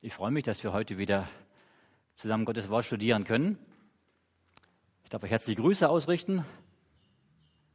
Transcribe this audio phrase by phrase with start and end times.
[0.00, 1.28] ich freue mich, dass wir heute wieder
[2.14, 3.56] zusammen Gottes Wort studieren können.
[5.04, 6.44] Ich darf euch herzliche Grüße ausrichten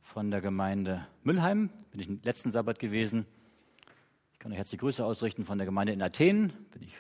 [0.02, 1.70] von der Gemeinde Müllheim.
[1.92, 3.26] Bin ich letzten Sabbat gewesen.
[4.34, 6.52] Ich kann euch herzliche Grüße ausrichten von der Gemeinde in Athen.
[6.72, 6.94] Bin ich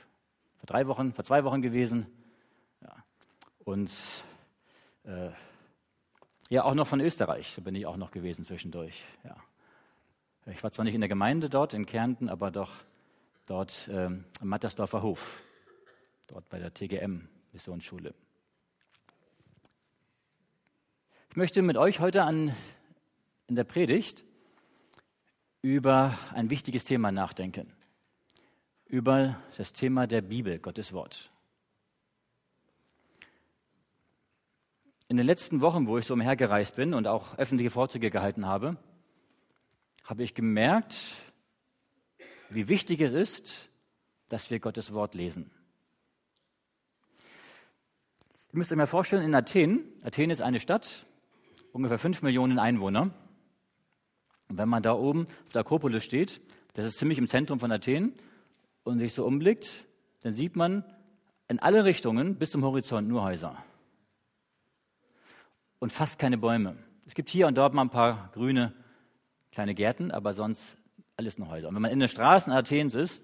[0.55, 2.07] vor drei Wochen, vor zwei Wochen gewesen.
[2.81, 2.95] Ja.
[3.65, 3.91] Und
[5.03, 5.31] äh,
[6.49, 7.53] ja, auch noch von Österreich.
[7.55, 9.03] Da bin ich auch noch gewesen zwischendurch.
[9.25, 9.35] Ja.
[10.45, 12.71] Ich war zwar nicht in der Gemeinde dort in Kärnten, aber doch
[13.47, 15.41] dort ähm, am Mattersdorfer Hof,
[16.27, 18.13] dort bei der TGM Missionsschule.
[21.29, 22.53] Ich möchte mit euch heute an,
[23.47, 24.23] in der Predigt
[25.61, 27.73] über ein wichtiges Thema nachdenken,
[28.85, 31.31] über das Thema der Bibel, Gottes Wort.
[35.07, 38.75] In den letzten Wochen, wo ich so umhergereist bin und auch öffentliche Vorträge gehalten habe,
[40.03, 40.97] habe ich gemerkt,
[42.49, 43.69] wie wichtig es ist,
[44.29, 45.51] dass wir Gottes Wort lesen.
[48.53, 51.05] Ihr müsst euch mal vorstellen, in Athen, Athen ist eine Stadt,
[51.71, 53.11] ungefähr fünf Millionen Einwohner.
[54.49, 56.41] Und wenn man da oben auf der Akropolis steht,
[56.73, 58.13] das ist ziemlich im Zentrum von Athen,
[58.87, 59.85] und sich so umblickt,
[60.21, 60.85] dann sieht man
[61.49, 63.57] in alle Richtungen bis zum Horizont nur Häuser.
[65.79, 66.77] Und fast keine Bäume.
[67.05, 68.73] Es gibt hier und dort mal ein paar grüne
[69.51, 70.76] kleine Gärten, aber sonst
[71.17, 71.67] alles nur Häuser.
[71.67, 73.23] Und wenn man in den Straßen Athens ist,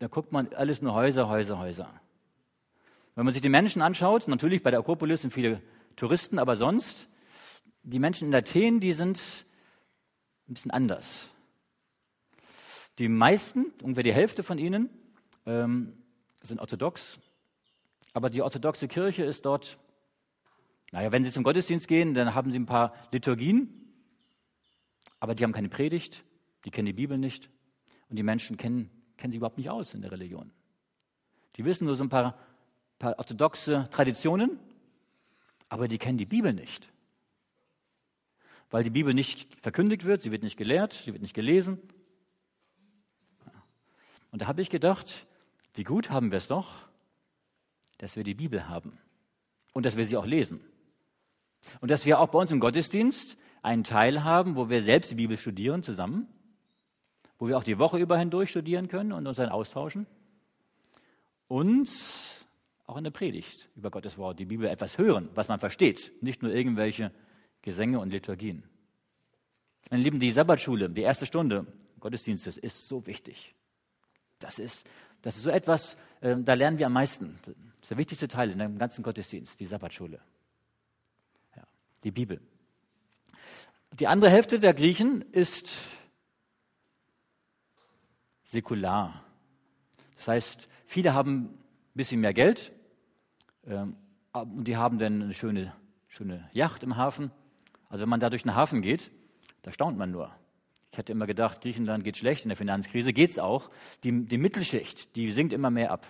[0.00, 2.00] da guckt man alles nur Häuser, Häuser, Häuser.
[3.14, 5.62] Wenn man sich die Menschen anschaut, natürlich bei der Akropolis sind viele
[5.94, 7.08] Touristen, aber sonst,
[7.82, 9.46] die Menschen in Athen, die sind
[10.48, 11.30] ein bisschen anders.
[12.98, 14.90] Die meisten, ungefähr die Hälfte von ihnen,
[15.46, 16.02] ähm,
[16.42, 17.18] sind orthodox,
[18.12, 19.78] aber die orthodoxe Kirche ist dort,
[20.90, 23.92] naja, wenn sie zum Gottesdienst gehen, dann haben sie ein paar Liturgien,
[25.20, 26.24] aber die haben keine Predigt,
[26.66, 27.48] die kennen die Bibel nicht
[28.08, 30.50] und die Menschen kennen, kennen sie überhaupt nicht aus in der Religion.
[31.54, 32.36] Die wissen nur so ein paar,
[32.98, 34.58] paar orthodoxe Traditionen,
[35.68, 36.92] aber die kennen die Bibel nicht.
[38.68, 41.78] Weil die Bibel nicht verkündigt wird, sie wird nicht gelehrt, sie wird nicht gelesen.
[44.32, 45.24] Und da habe ich gedacht,
[45.74, 46.88] wie gut haben wir es doch,
[47.98, 48.98] dass wir die Bibel haben
[49.72, 50.60] und dass wir sie auch lesen.
[51.80, 55.16] Und dass wir auch bei uns im Gottesdienst einen Teil haben, wo wir selbst die
[55.16, 56.26] Bibel studieren zusammen
[57.38, 60.06] wo wir auch die Woche über hindurch studieren können und uns dann austauschen.
[61.48, 61.88] Und
[62.86, 66.42] auch in der Predigt über Gottes Wort, die Bibel etwas hören, was man versteht, nicht
[66.42, 67.12] nur irgendwelche
[67.62, 68.62] Gesänge und Liturgien.
[69.90, 71.66] Meine Lieben, die Sabbatschule, die erste Stunde
[72.00, 73.54] Gottesdienstes ist so wichtig.
[74.38, 74.88] Das ist,
[75.22, 77.38] das ist so etwas, äh, da lernen wir am meisten.
[77.42, 80.20] Das ist der wichtigste Teil in dem ganzen Gottesdienst, die Sabbatschule.
[81.56, 81.62] Ja,
[82.04, 82.40] die Bibel.
[83.92, 85.74] Die andere Hälfte der Griechen ist
[88.46, 89.24] säkular.
[90.14, 91.58] Das heißt, viele haben ein
[91.94, 92.72] bisschen mehr Geld
[93.66, 93.96] ähm,
[94.32, 95.74] und die haben dann eine schöne,
[96.08, 97.30] schöne Yacht im Hafen.
[97.88, 99.10] Also wenn man da durch den Hafen geht,
[99.62, 100.34] da staunt man nur.
[100.92, 103.70] Ich hätte immer gedacht, Griechenland geht schlecht in der Finanzkrise, geht es auch.
[104.04, 106.06] Die, die Mittelschicht, die sinkt immer mehr ab.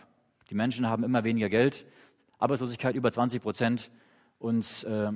[0.50, 1.86] Die Menschen haben immer weniger Geld,
[2.38, 3.90] Arbeitslosigkeit über 20 Prozent.
[4.38, 5.10] Und, äh,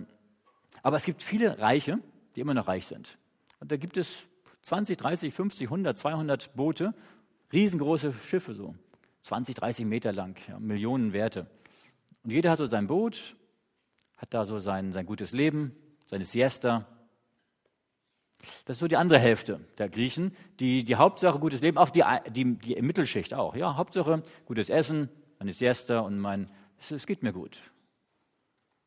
[0.82, 1.98] aber es gibt viele Reiche,
[2.34, 3.18] die immer noch reich sind.
[3.60, 4.24] Und da gibt es
[4.62, 6.94] 20, 30, 50, 100, 200 Boote,
[7.52, 8.74] riesengroße Schiffe so,
[9.22, 11.46] 20, 30 Meter lang, ja, Millionen Werte.
[12.22, 13.36] Und jeder hat so sein Boot,
[14.16, 15.74] hat da so sein, sein gutes Leben,
[16.06, 16.86] seine Siesta.
[18.64, 22.04] Das ist so die andere Hälfte der Griechen, die die Hauptsache gutes Leben, auch die,
[22.30, 23.54] die, die Mittelschicht auch.
[23.56, 27.58] Ja, Hauptsache gutes Essen, meine Siesta und mein, es, es geht mir gut.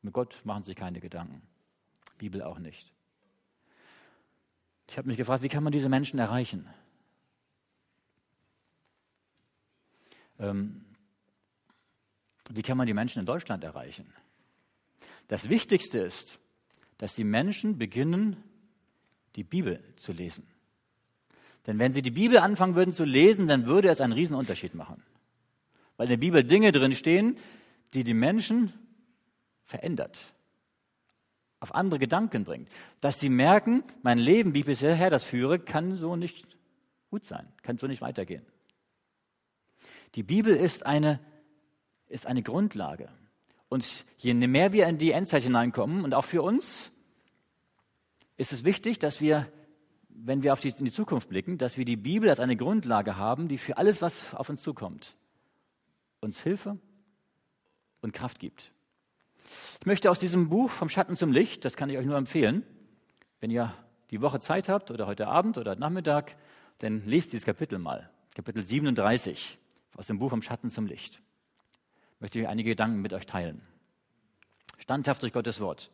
[0.02, 1.42] Mit Gott machen sich keine Gedanken.
[2.18, 2.92] Bibel auch nicht.
[4.88, 6.68] Ich habe mich gefragt, wie kann man diese Menschen erreichen?
[10.40, 10.86] Ähm,
[12.50, 14.12] wie kann man die Menschen in Deutschland erreichen?
[15.28, 16.40] Das Wichtigste ist,
[16.98, 18.44] dass die Menschen beginnen,
[19.36, 20.46] die Bibel zu lesen.
[21.66, 24.76] Denn wenn sie die Bibel anfangen würden zu lesen, dann würde es einen riesen Unterschied
[24.76, 25.02] machen.
[25.96, 27.38] Weil in der Bibel Dinge drin stehen,
[27.94, 28.74] die die Menschen
[29.64, 30.34] verändert
[31.64, 32.70] auf andere Gedanken bringt.
[33.00, 36.46] Dass sie merken, mein Leben, wie ich bisher das führe, kann so nicht
[37.10, 38.46] gut sein, kann so nicht weitergehen.
[40.16, 41.22] Die Bibel ist eine,
[42.10, 43.08] ist eine Grundlage.
[43.70, 46.92] Und je mehr wir in die Endzeit hineinkommen, und auch für uns,
[48.36, 49.50] ist es wichtig, dass wir,
[50.10, 53.16] wenn wir auf die, in die Zukunft blicken, dass wir die Bibel als eine Grundlage
[53.16, 55.16] haben, die für alles, was auf uns zukommt,
[56.20, 56.78] uns Hilfe
[58.02, 58.74] und Kraft gibt.
[59.80, 62.64] Ich möchte aus diesem Buch vom Schatten zum Licht, das kann ich euch nur empfehlen,
[63.40, 63.74] wenn ihr
[64.12, 66.36] die Woche Zeit habt oder heute Abend oder Nachmittag,
[66.80, 68.10] dann lest dieses Kapitel mal.
[68.36, 69.58] Kapitel 37
[69.96, 71.22] aus dem Buch vom Schatten zum Licht.
[72.16, 73.62] Ich möchte einige Gedanken mit euch teilen.
[74.78, 75.92] Standhaft durch Gottes Wort.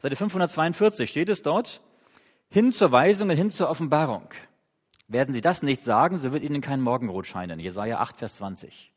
[0.00, 1.80] Seite 542 steht es dort,
[2.48, 4.28] hin zur Weisung und hin zur Offenbarung.
[5.08, 7.60] Werden Sie das nicht sagen, so wird Ihnen kein Morgenrot scheinen.
[7.60, 8.92] Jesaja 8, Vers 20.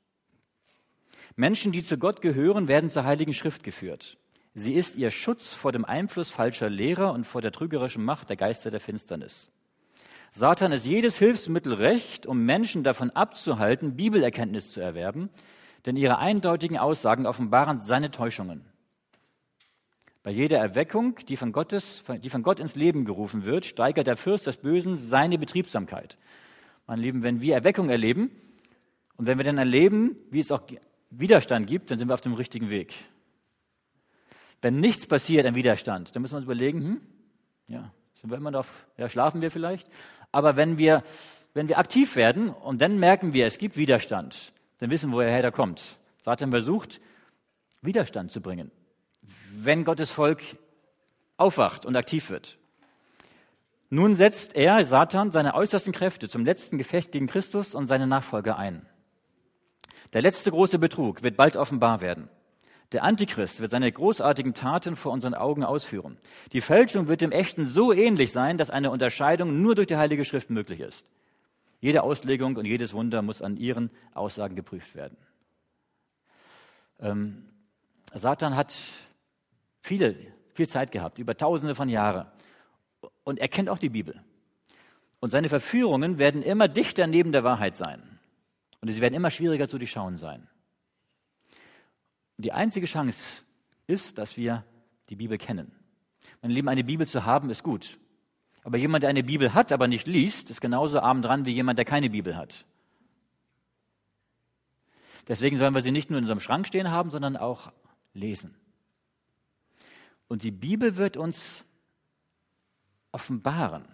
[1.36, 4.18] Menschen, die zu Gott gehören, werden zur Heiligen Schrift geführt.
[4.54, 8.38] Sie ist ihr Schutz vor dem Einfluss falscher Lehrer und vor der trügerischen Macht der
[8.38, 9.52] Geister der Finsternis.
[10.32, 15.30] Satan ist jedes Hilfsmittel recht, um Menschen davon abzuhalten, Bibelerkenntnis zu erwerben,
[15.86, 18.66] denn ihre eindeutigen Aussagen offenbaren seine Täuschungen.
[20.22, 24.18] Bei jeder Erweckung, die von, Gottes, die von Gott ins Leben gerufen wird, steigert der
[24.18, 26.18] Fürst des Bösen seine Betriebsamkeit.
[26.88, 28.32] Meine Lieben, wenn wir Erweckung erleben
[29.18, 30.66] und wenn wir dann erleben, wie es auch
[31.20, 32.94] Widerstand gibt, dann sind wir auf dem richtigen Weg.
[34.62, 37.02] Wenn nichts passiert an Widerstand, dann müssen wir uns überlegen, hm,
[37.68, 38.68] ja, sind wir immer noch,
[38.98, 39.90] ja, schlafen wir vielleicht.
[40.32, 41.04] Aber wenn wir,
[41.54, 45.42] wenn wir aktiv werden und dann merken wir, es gibt Widerstand, dann wissen wir, woher
[45.42, 45.98] der kommt.
[46.24, 47.02] Satan versucht,
[47.82, 48.72] Widerstand zu bringen
[49.56, 50.42] wenn Gottes Volk
[51.38, 52.58] aufwacht und aktiv wird.
[53.90, 58.58] Nun setzt er, Satan, seine äußersten Kräfte zum letzten Gefecht gegen Christus und seine Nachfolger
[58.58, 58.86] ein.
[60.14, 62.30] Der letzte große Betrug wird bald offenbar werden.
[62.92, 66.18] Der Antichrist wird seine großartigen Taten vor unseren Augen ausführen.
[66.52, 70.26] Die Fälschung wird dem Echten so ähnlich sein, dass eine Unterscheidung nur durch die Heilige
[70.26, 71.10] Schrift möglich ist.
[71.82, 75.18] Jede Auslegung und jedes Wunder muss an ihren Aussagen geprüft werden.
[77.00, 77.46] Ähm,
[78.14, 78.78] Satan hat
[79.82, 80.16] viele,
[80.54, 82.28] viel Zeit gehabt, über tausende von Jahren.
[83.24, 84.22] Und er kennt auch die Bibel.
[85.20, 88.13] Und seine Verführungen werden immer dichter neben der Wahrheit sein.
[88.84, 90.46] Und sie werden immer schwieriger zu durchschauen sein.
[92.36, 93.46] Die einzige Chance
[93.88, 94.66] ist, dass wir
[95.08, 95.72] die Bibel kennen.
[96.42, 97.98] Meine Lieben, eine Bibel zu haben, ist gut.
[98.62, 101.78] Aber jemand, der eine Bibel hat, aber nicht liest, ist genauso arm dran wie jemand,
[101.78, 102.66] der keine Bibel hat.
[105.30, 107.72] Deswegen sollen wir sie nicht nur in unserem Schrank stehen haben, sondern auch
[108.14, 108.54] lesen.
[110.28, 111.64] Und die Bibel wird uns
[113.14, 113.86] offenbaren,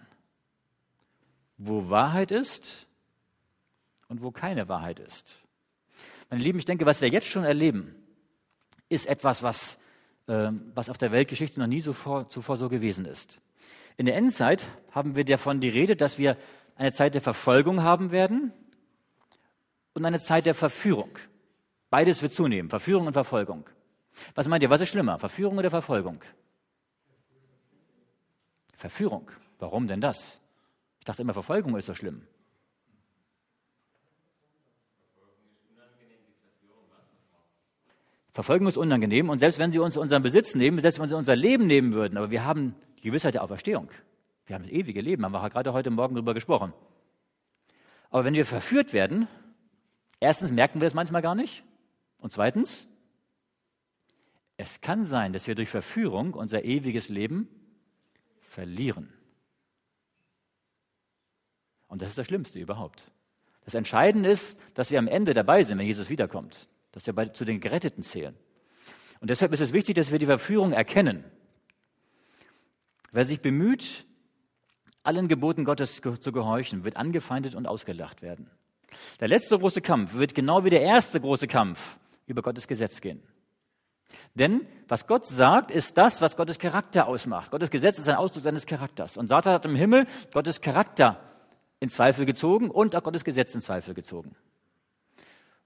[1.58, 2.89] wo Wahrheit ist
[4.10, 5.38] und wo keine Wahrheit ist.
[6.30, 7.96] Meine Lieben, ich denke, was wir jetzt schon erleben,
[8.90, 9.78] ist etwas, was,
[10.28, 13.40] äh, was auf der Weltgeschichte noch nie zuvor, zuvor so gewesen ist.
[13.96, 16.38] In der Endzeit haben wir davon die Rede, dass wir
[16.76, 18.52] eine Zeit der Verfolgung haben werden
[19.94, 21.18] und eine Zeit der Verführung.
[21.90, 23.70] Beides wird zunehmen, Verführung und Verfolgung.
[24.36, 26.24] Was meint ihr, was ist schlimmer, Verführung oder Verfolgung?
[28.76, 29.30] Verführung.
[29.60, 30.40] Warum denn das?
[31.00, 32.26] Ich dachte immer, Verfolgung ist so schlimm.
[38.32, 41.36] Verfolgung ist unangenehm und selbst wenn sie uns unseren Besitz nehmen, selbst wenn sie unser
[41.36, 43.90] Leben nehmen würden, aber wir haben die Gewissheit der Auferstehung.
[44.46, 46.74] Wir haben das ewige Leben, haben wir gerade heute Morgen darüber gesprochen.
[48.10, 49.28] Aber wenn wir verführt werden,
[50.20, 51.64] erstens merken wir es manchmal gar nicht
[52.20, 52.88] und zweitens,
[54.58, 57.48] es kann sein, dass wir durch Verführung unser ewiges Leben
[58.42, 59.14] verlieren.
[61.88, 63.12] Und das ist das Schlimmste überhaupt.
[63.64, 67.26] Das Entscheidende ist, dass wir am Ende dabei sind, wenn Jesus wiederkommt, dass wir bei,
[67.26, 68.36] zu den Geretteten zählen.
[69.20, 71.24] Und deshalb ist es wichtig, dass wir die Verführung erkennen.
[73.12, 74.06] Wer sich bemüht,
[75.04, 78.50] allen Geboten Gottes zu gehorchen, wird angefeindet und ausgelacht werden.
[79.20, 83.22] Der letzte große Kampf wird genau wie der erste große Kampf über Gottes Gesetz gehen.
[84.34, 87.52] Denn was Gott sagt, ist das, was Gottes Charakter ausmacht.
[87.52, 89.18] Gottes Gesetz ist ein Ausdruck seines Charakters.
[89.18, 91.20] Und Satan hat im Himmel Gottes Charakter
[91.80, 94.36] in Zweifel gezogen und auch Gottes Gesetz in Zweifel gezogen.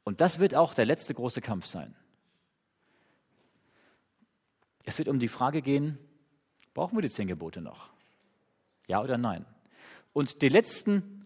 [0.04, 1.96] Und das wird auch der letzte große Kampf sein.
[4.86, 5.98] Es wird um die Frage gehen,
[6.74, 7.90] brauchen wir die zehn Gebote noch?
[8.88, 9.46] Ja oder nein?
[10.12, 11.26] Und die letzten,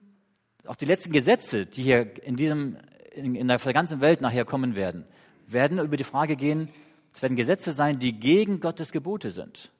[0.65, 2.77] auch die letzten Gesetze, die hier in, diesem,
[3.13, 5.05] in, in der ganzen Welt nachher kommen werden,
[5.47, 6.69] werden über die Frage gehen,
[7.13, 9.71] es werden Gesetze sein, die gegen Gottes Gebote sind.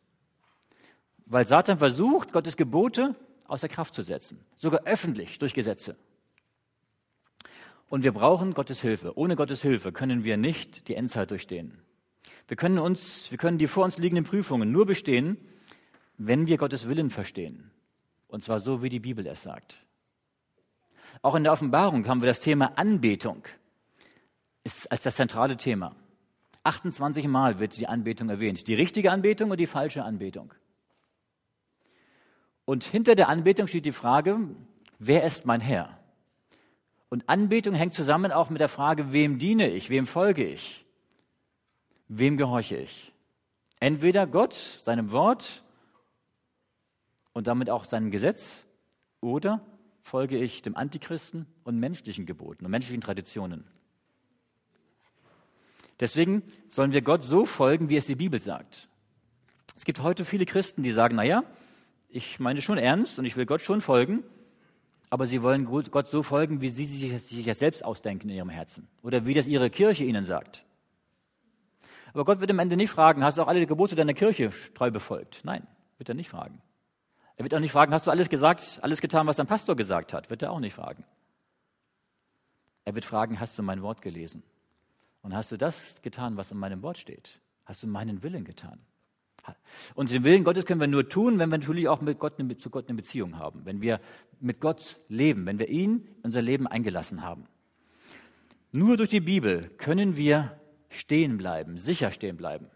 [1.27, 3.16] Weil Satan versucht, Gottes Gebote
[3.48, 4.44] außer Kraft zu setzen.
[4.56, 5.96] Sogar öffentlich durch Gesetze.
[7.89, 9.17] Und wir brauchen Gottes Hilfe.
[9.17, 11.77] Ohne Gottes Hilfe können wir nicht die Endzeit durchstehen.
[12.48, 15.38] Wir können uns, wir können die vor uns liegenden Prüfungen nur bestehen,
[16.17, 17.72] wenn wir Gottes Willen verstehen.
[18.27, 19.86] Und zwar so, wie die Bibel es sagt.
[21.22, 23.44] Auch in der Offenbarung haben wir das Thema Anbetung
[24.67, 25.96] ist als das zentrale Thema.
[26.63, 28.67] 28 Mal wird die Anbetung erwähnt.
[28.67, 30.53] Die richtige Anbetung und die falsche Anbetung.
[32.65, 34.39] Und hinter der Anbetung steht die Frage,
[35.00, 35.97] wer ist mein Herr?
[37.09, 40.85] Und Anbetung hängt zusammen auch mit der Frage, wem diene ich, wem folge ich,
[42.07, 43.13] wem gehorche ich.
[43.79, 45.63] Entweder Gott, seinem Wort
[47.33, 48.65] und damit auch seinem Gesetz
[49.21, 49.61] oder
[50.01, 53.65] folge ich dem Antichristen und menschlichen Geboten und menschlichen Traditionen.
[55.99, 58.89] Deswegen sollen wir Gott so folgen, wie es die Bibel sagt.
[59.75, 61.43] Es gibt heute viele Christen, die sagen, naja,
[62.09, 64.23] ich meine schon ernst und ich will Gott schon folgen,
[65.09, 68.87] aber sie wollen Gott so folgen, wie sie sich, das selbst ausdenken in ihrem Herzen
[69.03, 70.65] oder wie das ihre Kirche ihnen sagt.
[72.13, 74.91] Aber Gott wird am Ende nicht fragen, hast du auch alle Gebote deiner Kirche treu
[74.91, 75.41] befolgt?
[75.43, 76.61] Nein, wird er nicht fragen.
[77.35, 80.13] Er wird auch nicht fragen, hast du alles gesagt, alles getan, was dein Pastor gesagt
[80.13, 80.29] hat?
[80.29, 81.03] Wird er auch nicht fragen.
[82.83, 84.43] Er wird fragen, hast du mein Wort gelesen?
[85.21, 87.39] Und hast du das getan, was in meinem Wort steht?
[87.65, 88.79] Hast du meinen Willen getan?
[89.96, 92.70] Und den Willen Gottes können wir nur tun, wenn wir natürlich auch mit Gott, zu
[92.70, 94.00] Gott eine Beziehung haben, wenn wir
[94.39, 97.48] mit Gott leben, wenn wir ihn in unser Leben eingelassen haben.
[98.72, 102.68] Nur durch die Bibel können wir stehen bleiben, sicher stehen bleiben.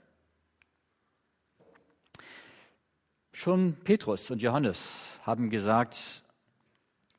[3.34, 6.24] Schon Petrus und Johannes haben gesagt,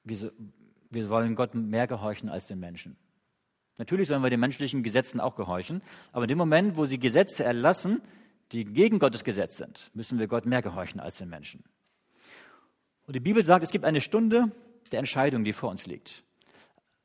[0.05, 0.33] wir,
[0.91, 2.97] wir wollen Gott mehr gehorchen als den Menschen.
[3.79, 5.83] Natürlich sollen wir den menschlichen Gesetzen auch gehorchen,
[6.13, 8.03] aber in dem Moment, wo sie Gesetze erlassen,
[8.53, 11.65] die gegen Gottes Gesetz sind, müssen wir Gott mehr gehorchen als den Menschen.
[13.07, 14.53] Und die Bibel sagt, es gibt eine Stunde
[14.91, 16.25] der Entscheidung, die vor uns liegt.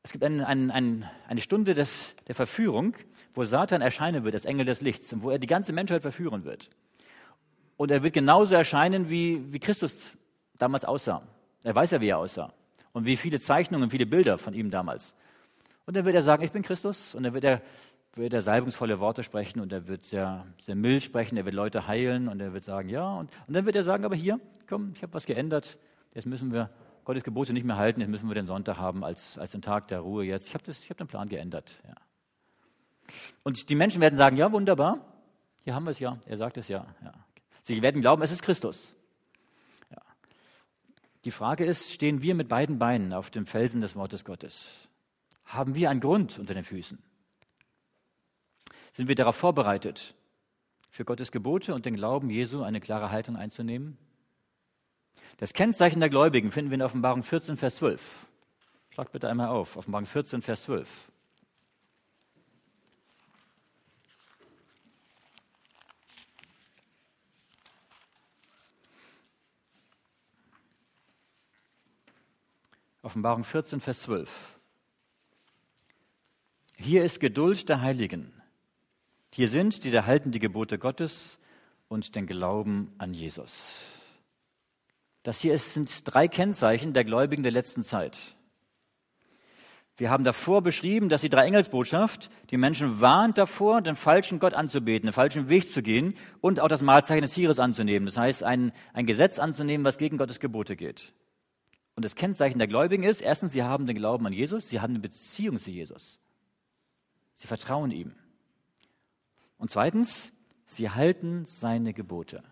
[0.04, 2.96] Es gibt ein, ein, ein, eine Stunde des, der Verführung,
[3.34, 6.46] wo Satan erscheinen wird als Engel des Lichts und wo er die ganze Menschheit verführen
[6.46, 6.70] wird.
[7.76, 10.18] Und er wird genauso erscheinen, wie, wie Christus
[10.58, 11.28] damals aussah.
[11.64, 12.54] Er weiß ja, wie er aussah.
[12.94, 15.14] Und wie viele Zeichnungen, viele Bilder von ihm damals.
[15.86, 17.14] Und dann wird er sagen, ich bin Christus.
[17.14, 17.62] Und dann wird er
[18.18, 21.88] wird er salbungsvolle Worte sprechen und er wird sehr, sehr mild sprechen, er wird Leute
[21.88, 23.16] heilen und er wird sagen, ja.
[23.16, 25.78] Und, und dann wird er sagen, aber hier, komm, ich habe was geändert,
[26.14, 26.70] jetzt müssen wir
[27.06, 29.88] Gottes Gebote nicht mehr halten, jetzt müssen wir den Sonntag haben als, als den Tag
[29.88, 30.48] der Ruhe jetzt.
[30.48, 31.82] Ich habe hab den Plan geändert.
[31.88, 31.96] Ja.
[33.44, 35.00] Und die Menschen werden sagen, ja, wunderbar,
[35.64, 36.86] hier haben wir es ja, er sagt es ja.
[37.04, 37.14] ja.
[37.62, 38.96] Sie werden glauben, es ist Christus.
[39.90, 40.02] Ja.
[41.24, 44.90] Die Frage ist, stehen wir mit beiden Beinen auf dem Felsen des Wortes Gottes?
[45.46, 47.02] Haben wir einen Grund unter den Füßen?
[48.98, 50.16] Sind wir darauf vorbereitet,
[50.90, 53.96] für Gottes Gebote und den Glauben Jesu eine klare Haltung einzunehmen?
[55.38, 58.26] Das Kennzeichen der Gläubigen finden wir in Offenbarung 14, Vers 12.
[58.90, 61.12] Schlag bitte einmal auf, Offenbarung 14, Vers 12.
[73.04, 74.58] Offenbarung 14, Vers 12.
[76.78, 78.37] Hier ist Geduld der Heiligen.
[79.38, 81.38] Hier sind, die da halten die Gebote Gottes
[81.90, 83.78] und den Glauben an Jesus.
[85.22, 88.18] Das hier ist, sind drei Kennzeichen der Gläubigen der letzten Zeit.
[89.96, 94.56] Wir haben davor beschrieben, dass die drei Engelsbotschaft die Menschen warnt davor, den falschen Gott
[94.56, 98.08] anzubeten, den falschen Weg zu gehen und auch das Mahlzeichen des Tieres anzunehmen.
[98.08, 101.14] Das heißt, ein, ein Gesetz anzunehmen, was gegen Gottes Gebote geht.
[101.96, 104.94] Und das Kennzeichen der Gläubigen ist, erstens, sie haben den Glauben an Jesus, sie haben
[104.94, 106.18] eine Beziehung zu Jesus.
[107.36, 108.16] Sie vertrauen ihm.
[109.58, 110.32] Und zweitens,
[110.66, 112.44] sie halten seine Gebote.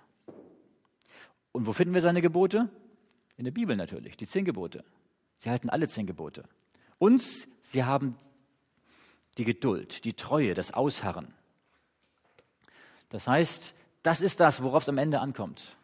[1.51, 2.69] Und wo finden wir seine Gebote?
[3.37, 4.83] In der Bibel natürlich, die zehn Gebote.
[5.37, 6.43] Sie halten alle zehn Gebote.
[6.97, 7.23] Und
[7.61, 8.17] sie haben
[9.37, 11.33] die Geduld, die Treue, das Ausharren.
[13.09, 15.77] Das heißt, das ist das, worauf es am Ende ankommt.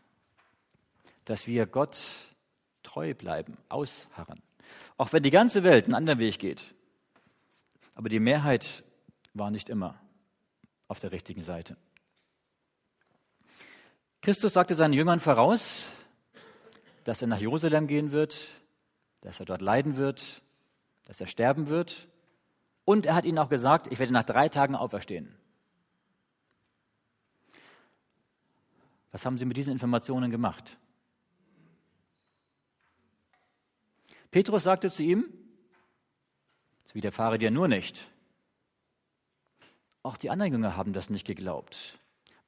[1.26, 1.98] Dass wir Gott
[2.84, 4.42] treu bleiben, ausharren.
[4.98, 6.74] Auch wenn die ganze Welt einen anderen Weg geht.
[7.96, 8.84] Aber die Mehrheit
[9.34, 10.01] war nicht immer
[10.92, 11.78] auf der richtigen Seite.
[14.22, 15.86] Christus sagte seinen Jüngern voraus,
[17.06, 18.50] dass er nach Jerusalem gehen wird,
[19.22, 20.42] dass er dort leiden wird,
[21.06, 22.10] dass er sterben wird.
[22.84, 25.34] Und er hat ihnen auch gesagt, ich werde nach drei Tagen auferstehen.
[29.14, 30.78] Was haben sie mit diesen Informationen gemacht?
[34.30, 35.24] Petrus sagte zu ihm,
[36.86, 38.11] es widerfahre dir nur nicht,
[40.04, 42.00] auch die anderen Jünger haben das nicht geglaubt.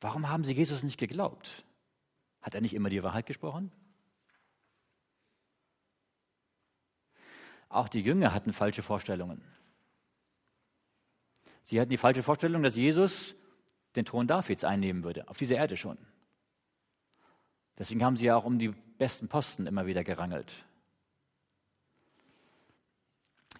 [0.02, 1.64] Warum haben sie Jesus nicht geglaubt?
[2.42, 3.72] Hat er nicht immer die Wahrheit gesprochen?
[7.70, 9.42] Auch die Jünger hatten falsche Vorstellungen.
[11.64, 13.36] Sie hatten die falsche Vorstellung, dass Jesus
[13.96, 15.98] den Thron Davids einnehmen würde, auf dieser Erde schon.
[17.78, 20.66] Deswegen haben sie ja auch um die besten Posten immer wieder gerangelt.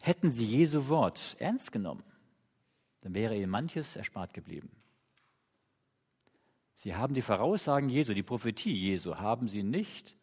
[0.02, 2.04] Hätten sie Jesu Wort ernst genommen,
[3.04, 4.72] dann wäre ihnen manches erspart geblieben.
[6.76, 10.16] Sie haben die Voraussagen Jesu, die Prophetie Jesu, haben sie nicht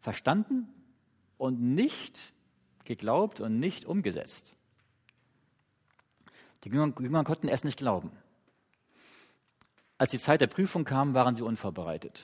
[0.00, 0.68] verstanden
[1.38, 2.32] und nicht
[2.84, 4.54] geglaubt und nicht umgesetzt.
[6.64, 8.12] Die Jünger, Jünger konnten es nicht glauben.
[9.98, 12.22] Als die Zeit der Prüfung kam, waren sie unvorbereitet.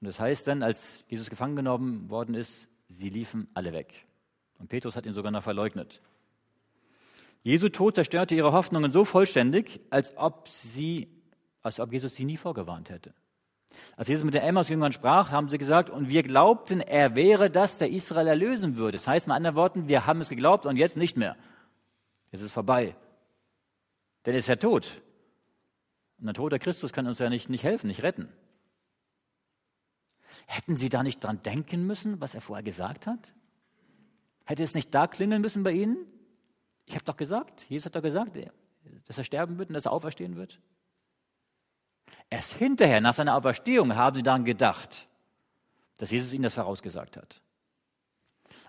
[0.00, 4.06] Und das heißt dann, als Jesus gefangen genommen worden ist, Sie liefen alle weg.
[4.58, 6.00] Und Petrus hat ihn sogar noch verleugnet.
[7.44, 11.08] Jesu Tod zerstörte ihre Hoffnungen so vollständig, als ob, sie,
[11.62, 13.12] als ob Jesus sie nie vorgewarnt hätte.
[13.96, 17.76] Als Jesus mit den Emmaus-Jüngern sprach, haben sie gesagt, und wir glaubten, er wäre das,
[17.76, 18.96] der Israel erlösen würde.
[18.96, 21.36] Das heißt mit anderen Worten, wir haben es geglaubt und jetzt nicht mehr.
[22.32, 22.96] Jetzt ist es vorbei.
[24.24, 25.02] Denn er ist ja tot.
[26.18, 28.32] Und ein toter Christus kann uns ja nicht, nicht helfen, nicht retten.
[30.46, 33.34] Hätten sie da nicht dran denken müssen, was er vorher gesagt hat?
[34.44, 35.98] Hätte es nicht da klingeln müssen bei ihnen?
[36.86, 38.36] Ich habe doch gesagt, Jesus hat doch gesagt,
[39.06, 40.60] dass er sterben wird und dass er auferstehen wird.
[42.30, 45.08] Erst hinterher, nach seiner Auferstehung, haben sie daran gedacht,
[45.98, 47.40] dass Jesus ihnen das vorausgesagt hat.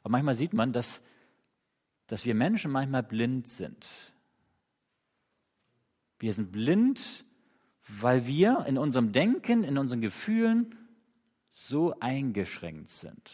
[0.04, 1.02] Aber manchmal sieht man, dass,
[2.08, 4.14] dass wir Menschen manchmal blind sind.
[6.20, 7.26] Wir sind blind,
[7.88, 10.76] weil wir in unserem Denken, in unseren Gefühlen
[11.50, 13.32] so eingeschränkt sind.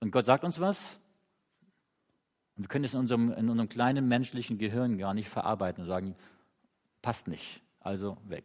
[0.00, 0.98] Und Gott sagt uns was.
[2.56, 5.88] Und wir können es in unserem, in unserem kleinen menschlichen Gehirn gar nicht verarbeiten und
[5.88, 6.16] sagen,
[7.00, 8.44] passt nicht, also weg.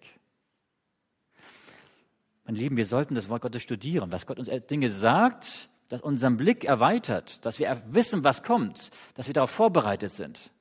[2.46, 6.38] Meine Lieben, wir sollten das Wort Gottes studieren, was Gott uns Dinge sagt, das unseren
[6.38, 10.52] Blick erweitert, dass wir wissen, was kommt, dass wir darauf vorbereitet sind.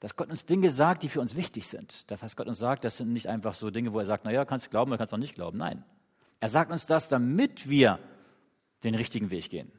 [0.00, 2.10] Dass Gott uns Dinge sagt, die für uns wichtig sind.
[2.10, 4.44] Das, was Gott uns sagt, das sind nicht einfach so Dinge, wo er sagt, naja,
[4.46, 5.58] kannst du glauben oder kannst du auch nicht glauben.
[5.58, 5.84] Nein.
[6.40, 7.98] Er sagt uns das, damit wir
[8.82, 9.70] den richtigen Weg gehen.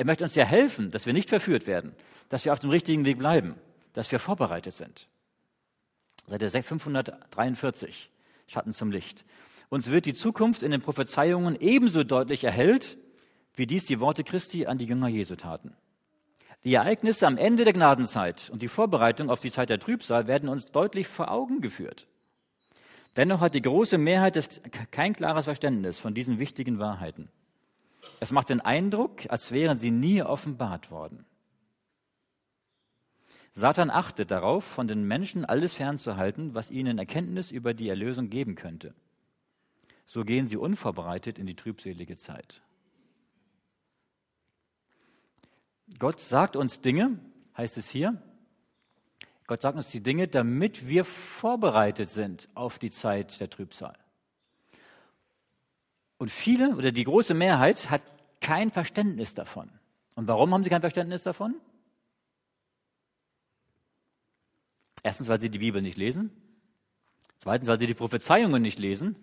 [0.00, 1.94] Er möchte uns ja helfen, dass wir nicht verführt werden,
[2.30, 3.56] dass wir auf dem richtigen Weg bleiben,
[3.92, 5.08] dass wir vorbereitet sind.
[6.26, 8.10] Seite 543,
[8.46, 9.26] Schatten zum Licht.
[9.68, 12.96] Uns wird die Zukunft in den Prophezeiungen ebenso deutlich erhellt,
[13.52, 15.76] wie dies die Worte Christi an die Jünger Jesu taten.
[16.64, 20.48] Die Ereignisse am Ende der Gnadenzeit und die Vorbereitung auf die Zeit der Trübsal werden
[20.48, 22.06] uns deutlich vor Augen geführt.
[23.18, 27.28] Dennoch hat die große Mehrheit kein klares Verständnis von diesen wichtigen Wahrheiten.
[28.18, 31.24] Es macht den Eindruck, als wären sie nie offenbart worden.
[33.52, 38.54] Satan achtet darauf, von den Menschen alles fernzuhalten, was ihnen Erkenntnis über die Erlösung geben
[38.54, 38.94] könnte.
[40.06, 42.62] So gehen sie unvorbereitet in die trübselige Zeit.
[45.98, 47.18] Gott sagt uns Dinge,
[47.56, 48.22] heißt es hier.
[49.46, 53.96] Gott sagt uns die Dinge, damit wir vorbereitet sind auf die Zeit der Trübsal.
[56.20, 58.02] Und viele oder die große Mehrheit hat
[58.42, 59.70] kein Verständnis davon.
[60.14, 61.54] Und warum haben sie kein Verständnis davon?
[65.02, 66.30] Erstens, weil sie die Bibel nicht lesen.
[67.38, 69.16] Zweitens, weil sie die Prophezeiungen nicht lesen.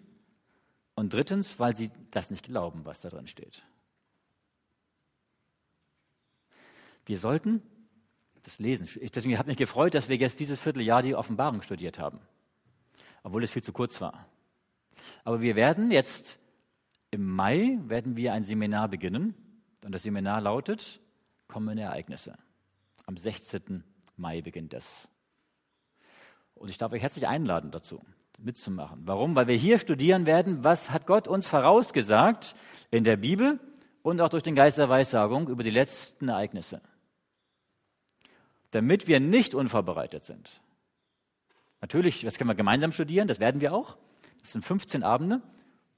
[0.95, 3.63] Und drittens, weil sie das nicht glauben, was da drin steht.
[7.05, 7.62] Wir sollten
[8.41, 8.89] das lesen.
[9.13, 12.19] Deswegen hat mich gefreut, dass wir jetzt dieses Vierteljahr die Offenbarung studiert haben.
[13.21, 14.27] Obwohl es viel zu kurz war.
[15.23, 16.39] Aber wir werden jetzt
[17.17, 19.34] im Mai werden wir ein Seminar beginnen
[19.84, 21.01] und das Seminar lautet
[21.47, 22.38] Kommende Ereignisse.
[23.08, 23.84] Am 16.
[24.17, 25.08] Mai beginnt das.
[26.53, 28.03] Und ich darf euch herzlich einladen dazu,
[28.38, 29.01] mitzumachen.
[29.06, 29.36] Warum?
[29.36, 32.53] Weil wir hier studieren werden, was hat Gott uns vorausgesagt
[32.91, 33.60] in der Bibel
[34.03, 36.82] und auch durch den Geist der Weissagung über die letzten Ereignisse.
[38.69, 40.62] Damit wir nicht unvorbereitet sind.
[41.82, 43.97] Natürlich, das können wir gemeinsam studieren, das werden wir auch.
[44.41, 45.41] Das sind 15 Abende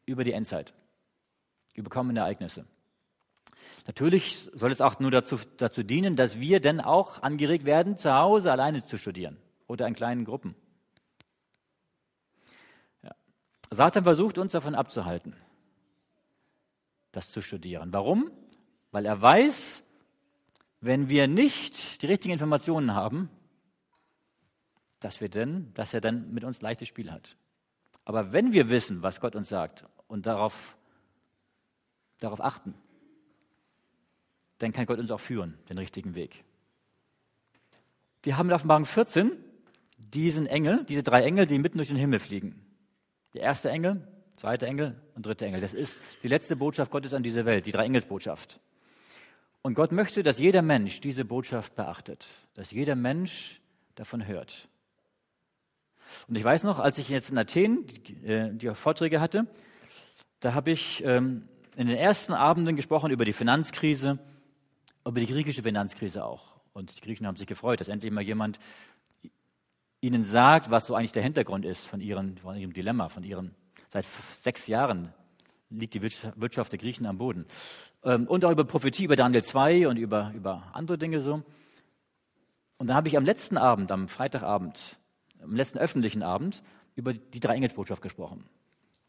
[0.05, 0.73] über die Endzeit
[1.75, 2.65] über kommende Ereignisse.
[3.87, 8.13] Natürlich soll es auch nur dazu, dazu dienen, dass wir dann auch angeregt werden, zu
[8.13, 10.55] Hause alleine zu studieren oder in kleinen Gruppen.
[13.03, 13.15] Ja.
[13.71, 15.35] Satan versucht uns davon abzuhalten,
[17.11, 17.91] das zu studieren.
[17.91, 18.31] Warum?
[18.91, 19.83] Weil er weiß,
[20.81, 23.29] wenn wir nicht die richtigen Informationen haben,
[24.99, 27.35] dass, wir denn, dass er dann mit uns leichtes Spiel hat.
[28.05, 30.77] Aber wenn wir wissen, was Gott uns sagt und darauf
[32.19, 32.73] darauf achten,
[34.59, 36.43] dann kann Gott uns auch führen, den richtigen Weg.
[38.23, 39.31] Wir haben in Offenbarung 14
[39.97, 42.65] diesen Engel, diese drei Engel, die mitten durch den Himmel fliegen.
[43.33, 44.05] Der erste Engel,
[44.35, 45.61] zweite Engel und dritte Engel.
[45.61, 48.59] Das ist die letzte Botschaft Gottes an diese Welt, die drei Engelsbotschaft.
[49.61, 53.61] Und Gott möchte, dass jeder Mensch diese Botschaft beachtet, dass jeder Mensch
[53.95, 54.69] davon hört.
[56.27, 59.45] Und ich weiß noch, als ich jetzt in Athen die, äh, die Vorträge hatte,
[60.39, 64.19] da habe ich ähm, in den ersten Abenden gesprochen über die Finanzkrise,
[65.05, 66.59] über die griechische Finanzkrise auch.
[66.73, 68.59] Und die Griechen haben sich gefreut, dass endlich mal jemand
[70.01, 73.53] ihnen sagt, was so eigentlich der Hintergrund ist von, ihren, von ihrem Dilemma, von ihren,
[73.89, 74.05] seit
[74.37, 75.13] sechs Jahren
[75.69, 77.45] liegt die Wirtschaft der Griechen am Boden.
[78.03, 81.43] Ähm, und auch über Prophetie, über Daniel 2 und über, über andere Dinge so.
[82.77, 84.99] Und dann habe ich am letzten Abend, am Freitagabend,
[85.41, 86.63] am letzten öffentlichen Abend,
[86.95, 88.45] über die drei Engelsbotschaft gesprochen.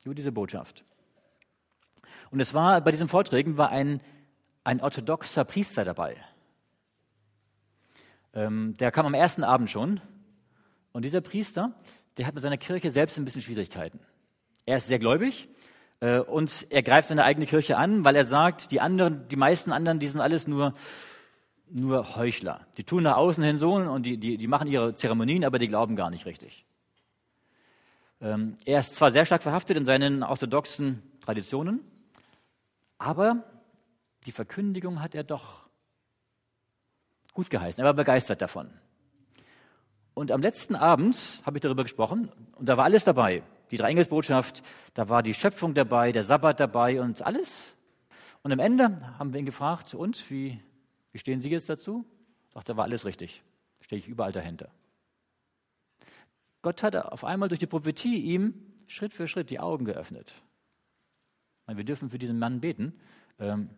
[0.05, 0.85] Über diese Botschaft.
[2.31, 4.01] Und es war bei diesen Vorträgen war ein,
[4.65, 6.17] ein orthodoxer Priester dabei.
[8.33, 10.01] Ähm, der kam am ersten Abend schon.
[10.93, 11.73] Und dieser Priester,
[12.17, 14.01] der hat mit seiner Kirche selbst ein bisschen Schwierigkeiten.
[14.67, 15.49] Er ist sehr gläubig
[16.01, 19.73] äh, und er greift seine eigene Kirche an, weil er sagt, die anderen, die meisten
[19.73, 20.75] anderen, die sind alles nur,
[21.69, 22.67] nur Heuchler.
[22.77, 25.67] Die tun nach außen hin so und die, die, die machen ihre Zeremonien, aber die
[25.67, 26.65] glauben gar nicht richtig.
[28.21, 31.81] Ähm, er ist zwar sehr stark verhaftet in seinen orthodoxen Traditionen,
[33.01, 33.43] aber
[34.27, 35.67] die Verkündigung hat er doch
[37.33, 37.83] gut geheißen.
[37.83, 38.71] Er war begeistert davon.
[40.13, 43.43] Und am letzten Abend habe ich darüber gesprochen und da war alles dabei.
[43.71, 47.75] Die Dreieingelsbotschaft, da war die Schöpfung dabei, der Sabbat dabei und alles.
[48.43, 50.61] Und am Ende haben wir ihn gefragt, und wie,
[51.13, 52.05] wie stehen Sie jetzt dazu?
[52.53, 53.43] Sagt er, war alles richtig.
[53.81, 54.69] Stehe ich überall dahinter.
[56.61, 58.55] Gott hat auf einmal durch die Prophetie ihm
[58.89, 60.35] Schritt für Schritt die Augen geöffnet.
[61.77, 62.95] Wir dürfen für diesen Mann beten,
[63.39, 63.71] ähm,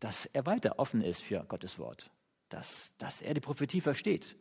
[0.00, 2.10] dass er weiter offen ist für Gottes Wort,
[2.48, 4.36] dass, dass er die Prophetie versteht.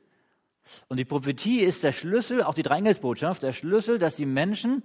[0.88, 4.84] Und die Prophetie ist der Schlüssel, auch die Dreingelsbotschaft, der Schlüssel, dass die Menschen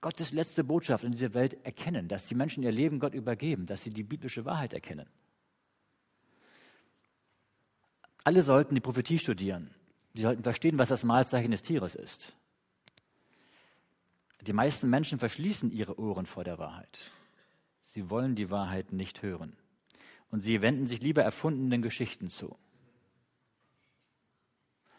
[0.00, 3.84] Gottes letzte Botschaft in dieser Welt erkennen, dass die Menschen ihr Leben Gott übergeben, dass
[3.84, 5.06] sie die biblische Wahrheit erkennen.
[8.24, 9.70] Alle sollten die Prophetie studieren.
[10.14, 12.34] Sie sollten verstehen, was das Mahlzeichen des Tieres ist.
[14.40, 17.10] Die meisten Menschen verschließen ihre Ohren vor der Wahrheit.
[17.92, 19.56] Sie wollen die Wahrheit nicht hören.
[20.30, 22.56] Und sie wenden sich lieber erfundenen Geschichten zu.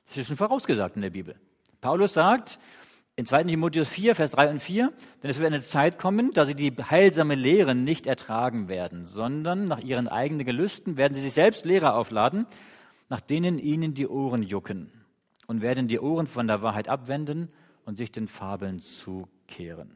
[0.07, 1.39] Das ist schon vorausgesagt in der Bibel.
[1.79, 2.59] Paulus sagt
[3.15, 3.45] in 2.
[3.45, 4.91] Timotheus 4, Vers 3 und 4,
[5.23, 9.63] denn es wird eine Zeit kommen, da sie die heilsame Lehre nicht ertragen werden, sondern
[9.63, 12.45] nach ihren eigenen Gelüsten werden sie sich selbst Lehrer aufladen,
[13.07, 14.91] nach denen ihnen die Ohren jucken
[15.47, 17.53] und werden die Ohren von der Wahrheit abwenden
[17.85, 19.95] und sich den Fabeln zukehren.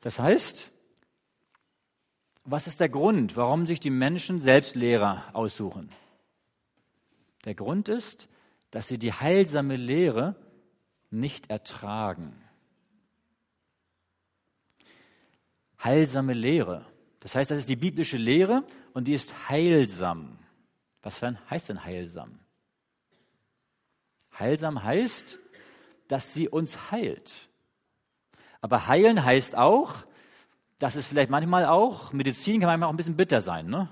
[0.00, 0.72] Das heißt,
[2.46, 5.90] was ist der Grund, warum sich die Menschen selbst Lehrer aussuchen?
[7.44, 8.28] Der Grund ist,
[8.70, 10.36] dass sie die heilsame Lehre
[11.10, 12.40] nicht ertragen.
[15.82, 16.86] Heilsame Lehre.
[17.20, 20.38] Das heißt, das ist die biblische Lehre und die ist heilsam.
[21.02, 22.38] Was heißt denn heilsam?
[24.38, 25.38] Heilsam heißt,
[26.08, 27.48] dass sie uns heilt.
[28.60, 30.04] Aber heilen heißt auch,
[30.78, 33.88] dass es vielleicht manchmal auch, Medizin kann manchmal auch ein bisschen bitter sein, ne?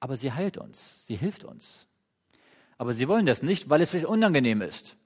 [0.00, 1.86] Aber sie heilt uns, sie hilft uns.
[2.76, 4.96] Aber sie wollen das nicht, weil es vielleicht unangenehm ist.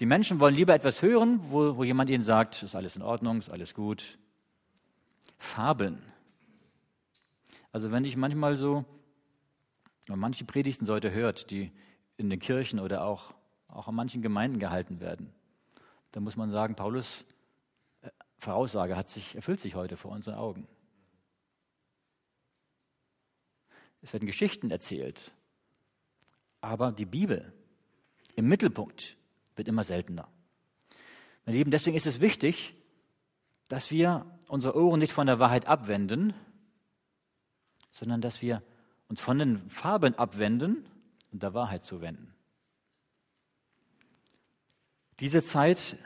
[0.00, 3.38] Die Menschen wollen lieber etwas hören, wo, wo jemand ihnen sagt, ist alles in Ordnung,
[3.38, 4.18] ist alles gut.
[5.38, 6.02] Fabeln.
[7.70, 8.84] Also wenn ich manchmal so
[10.08, 11.70] manche Predigten heute hört, die
[12.16, 13.32] in den Kirchen oder auch,
[13.68, 15.32] auch an manchen Gemeinden gehalten werden,
[16.12, 17.24] dann muss man sagen, Paulus
[18.40, 20.66] Voraussage hat sich, erfüllt sich heute vor unseren Augen.
[24.02, 25.32] Es werden Geschichten erzählt,
[26.62, 27.52] aber die Bibel
[28.36, 29.18] im Mittelpunkt
[29.56, 30.26] wird immer seltener.
[31.44, 32.74] Meine Lieben, deswegen ist es wichtig,
[33.68, 36.32] dass wir unsere Ohren nicht von der Wahrheit abwenden,
[37.90, 38.62] sondern dass wir
[39.08, 40.88] uns von den Farben abwenden
[41.30, 42.34] und der Wahrheit zuwenden.
[45.18, 45.98] Diese Zeit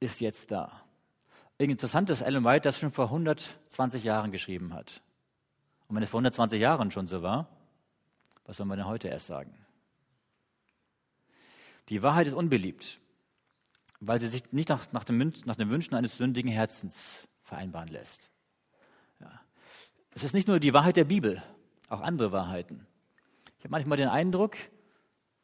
[0.00, 0.81] ist jetzt da.
[1.70, 5.02] Interessant ist Ellen White das schon vor 120 Jahren geschrieben hat.
[5.86, 7.48] Und wenn es vor 120 Jahren schon so war,
[8.44, 9.54] was soll man denn heute erst sagen?
[11.88, 12.98] Die Wahrheit ist unbeliebt,
[14.00, 18.30] weil sie sich nicht nach, nach, dem, nach den Wünschen eines sündigen Herzens vereinbaren lässt.
[19.20, 19.40] Ja.
[20.10, 21.42] Es ist nicht nur die Wahrheit der Bibel,
[21.88, 22.86] auch andere Wahrheiten.
[23.58, 24.56] Ich habe manchmal den Eindruck,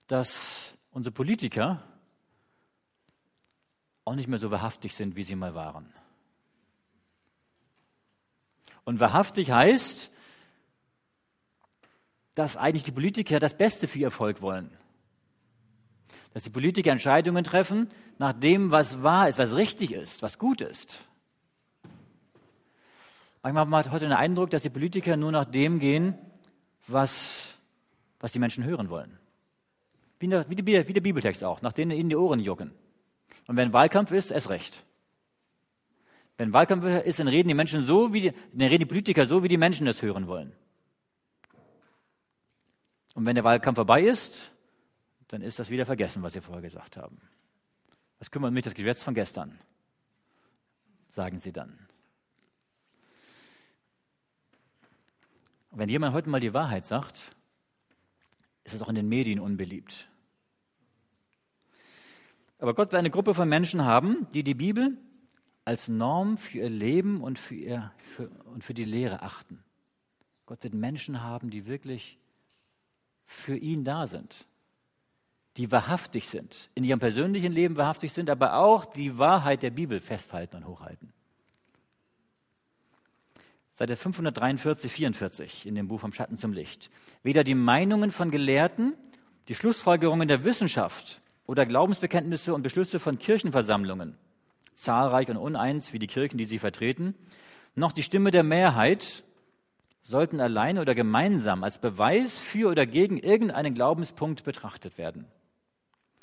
[0.07, 1.83] dass unsere Politiker
[4.05, 5.93] auch nicht mehr so wahrhaftig sind, wie sie mal waren.
[8.89, 10.11] Und wahrhaftig heißt,
[12.35, 14.71] dass eigentlich die Politiker das Beste für ihr Volk wollen.
[16.33, 20.63] Dass die Politiker Entscheidungen treffen nach dem, was wahr ist, was richtig ist, was gut
[20.63, 21.01] ist.
[23.43, 26.17] Manchmal hat man heute den Eindruck, dass die Politiker nur nach dem gehen,
[26.87, 27.59] was,
[28.21, 29.19] was die Menschen hören wollen.
[30.19, 32.73] Wie, der, wie, die, wie der Bibeltext auch, nach denen ihnen die Ohren jucken.
[33.49, 34.83] Und wenn Wahlkampf ist, erst recht.
[36.39, 39.43] Wenn Wahlkampf ist, dann reden die Menschen so, wie die, dann reden die Politiker so,
[39.43, 40.53] wie die Menschen das hören wollen.
[43.15, 44.53] Und wenn der Wahlkampf vorbei ist,
[45.27, 47.21] dann ist das wieder vergessen, was sie vorher gesagt haben.
[48.21, 49.59] Was kümmert mich das Gesetz von gestern?
[51.11, 51.89] Sagen sie dann.
[55.73, 57.33] Wenn jemand heute mal die Wahrheit sagt,
[58.63, 60.09] ist es auch in den Medien unbeliebt.
[62.61, 64.97] Aber Gott will eine Gruppe von Menschen haben, die die Bibel
[65.69, 69.63] als Norm für ihr Leben und für, ihr, für, und für die Lehre achten.
[70.47, 72.19] Gott wird Menschen haben, die wirklich
[73.27, 74.47] für ihn da sind,
[75.59, 80.01] die wahrhaftig sind, in ihrem persönlichen Leben wahrhaftig sind, aber auch die Wahrheit der Bibel
[80.01, 81.13] festhalten und hochhalten.
[83.75, 86.91] Seite 543, 44 in dem Buch vom Schatten zum Licht.
[87.23, 88.95] Weder die Meinungen von Gelehrten,
[89.49, 94.17] die Schlussfolgerungen der Wissenschaft oder Glaubensbekenntnisse und Beschlüsse von Kirchenversammlungen,
[94.79, 97.15] zahlreich und uneins wie die Kirchen, die sie vertreten,
[97.75, 99.25] noch die Stimme der Mehrheit
[100.03, 105.27] sollten alleine oder gemeinsam als Beweis für oder gegen irgendeinen Glaubenspunkt betrachtet werden.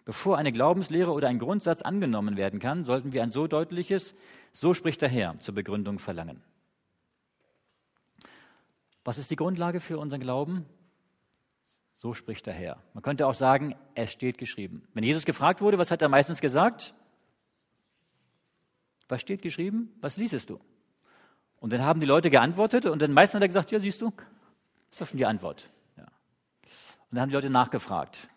[0.05, 4.15] Bevor eine Glaubenslehre oder ein Grundsatz angenommen werden kann, sollten wir ein so deutliches,
[4.51, 6.43] so spricht der Herr, zur Begründung verlangen.
[9.03, 10.65] Was ist die Grundlage für unseren Glauben?
[11.95, 12.81] So spricht der Herr.
[12.93, 14.87] Man könnte auch sagen, es steht geschrieben.
[14.93, 16.93] Wenn Jesus gefragt wurde, was hat er meistens gesagt?
[19.07, 19.93] Was steht geschrieben?
[20.01, 20.59] Was liesest du?
[21.57, 24.11] Und dann haben die Leute geantwortet und dann meistens hat er gesagt, ja, siehst du,
[24.91, 25.69] ist doch schon die Antwort.
[25.97, 26.03] Ja.
[26.03, 26.11] Und
[27.11, 28.27] dann haben die Leute nachgefragt.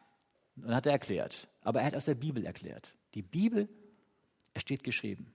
[0.56, 1.48] Und dann hat er erklärt.
[1.62, 2.94] Aber er hat aus der Bibel erklärt.
[3.14, 3.68] Die Bibel,
[4.54, 5.32] es steht geschrieben.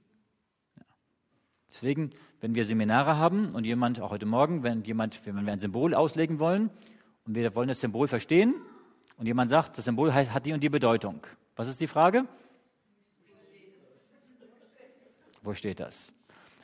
[1.69, 5.59] Deswegen, wenn wir Seminare haben und jemand, auch heute Morgen, wenn jemand, wenn wir ein
[5.59, 6.69] Symbol auslegen wollen
[7.25, 8.53] und wir wollen das Symbol verstehen
[9.17, 11.25] und jemand sagt, das Symbol heißt, hat die und die Bedeutung.
[11.55, 12.25] Was ist die Frage?
[15.43, 16.11] Wo steht das?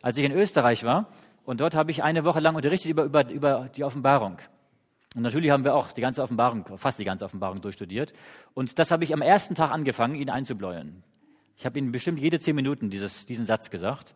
[0.01, 1.07] Als ich in Österreich war
[1.43, 4.37] und dort habe ich eine Woche lang unterrichtet über, über, über die Offenbarung.
[5.15, 8.13] Und natürlich haben wir auch die ganze Offenbarung, fast die ganze Offenbarung durchstudiert.
[8.53, 11.03] Und das habe ich am ersten Tag angefangen, ihn einzubläuen.
[11.57, 14.15] Ich habe ihnen bestimmt jede zehn Minuten dieses, diesen Satz gesagt.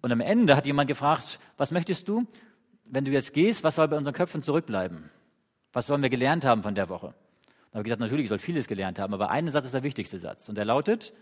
[0.00, 2.26] Und am Ende hat jemand gefragt, was möchtest du,
[2.90, 5.10] wenn du jetzt gehst, was soll bei unseren Köpfen zurückbleiben?
[5.72, 7.14] Was sollen wir gelernt haben von der Woche?
[7.70, 9.82] Da habe ich gesagt, natürlich, ich soll vieles gelernt haben, aber ein Satz ist der
[9.84, 10.48] wichtigste Satz.
[10.48, 11.12] Und der lautet,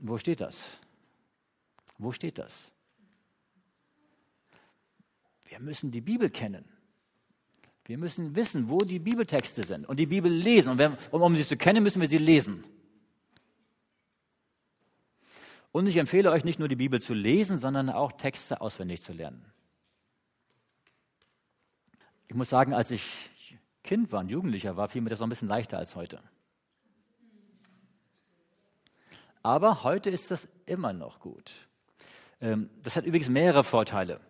[0.00, 0.78] wo steht das?
[1.98, 2.72] Wo steht das?
[5.44, 6.64] Wir müssen die Bibel kennen.
[7.84, 10.70] Wir müssen wissen, wo die Bibeltexte sind und die Bibel lesen.
[10.70, 12.64] Und wenn, um sie zu kennen, müssen wir sie lesen.
[15.70, 19.12] Und ich empfehle euch nicht nur die Bibel zu lesen, sondern auch Texte auswendig zu
[19.12, 19.44] lernen.
[22.28, 25.30] Ich muss sagen, als ich Kind war und Jugendlicher war, fiel mir das noch ein
[25.30, 26.22] bisschen leichter als heute.
[29.42, 31.54] Aber heute ist das immer noch gut.
[32.44, 34.20] Ähm, das hat übrigens mehrere Vorteile.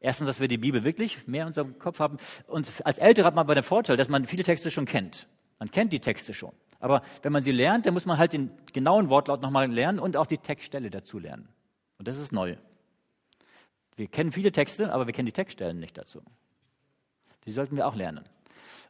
[0.00, 2.18] Erstens, dass wir die Bibel wirklich mehr in unserem Kopf haben.
[2.46, 5.26] Und als Ältere hat man aber den Vorteil, dass man viele Texte schon kennt.
[5.58, 6.52] Man kennt die Texte schon.
[6.78, 10.16] Aber wenn man sie lernt, dann muss man halt den genauen Wortlaut nochmal lernen und
[10.16, 11.48] auch die Textstelle dazu lernen.
[11.98, 12.56] Und das ist neu.
[13.96, 16.22] Wir kennen viele Texte, aber wir kennen die Textstellen nicht dazu.
[17.46, 18.22] Die sollten wir auch lernen.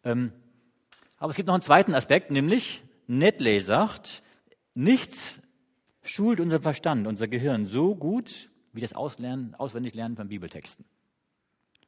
[0.04, 0.32] Ähm,
[1.16, 4.22] aber es gibt noch einen zweiten Aspekt, nämlich Netley sagt,
[4.74, 5.40] nichts
[6.08, 10.84] schult unser Verstand, unser Gehirn so gut wie das Auslernen, Auswendiglernen von Bibeltexten.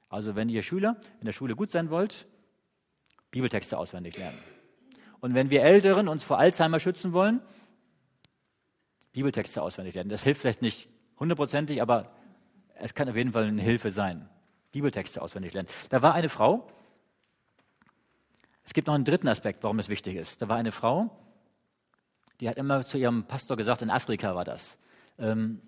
[0.08, 2.26] Also wenn ihr Schüler in der Schule gut sein wollt,
[3.30, 4.38] Bibeltexte auswendig lernen.
[5.20, 7.40] Und wenn wir Älteren uns vor Alzheimer schützen wollen,
[9.12, 10.10] Bibeltexte auswendig lernen.
[10.10, 12.12] Das hilft vielleicht nicht hundertprozentig, aber
[12.74, 14.28] es kann auf jeden Fall eine Hilfe sein.
[14.72, 15.68] Bibeltexte auswendig lernen.
[15.90, 16.66] Da war eine Frau,
[18.64, 20.40] es gibt noch einen dritten Aspekt, warum es wichtig ist.
[20.42, 21.10] Da war eine Frau,
[22.40, 24.78] die hat immer zu ihrem Pastor gesagt, in Afrika war das.
[25.18, 25.60] Ähm,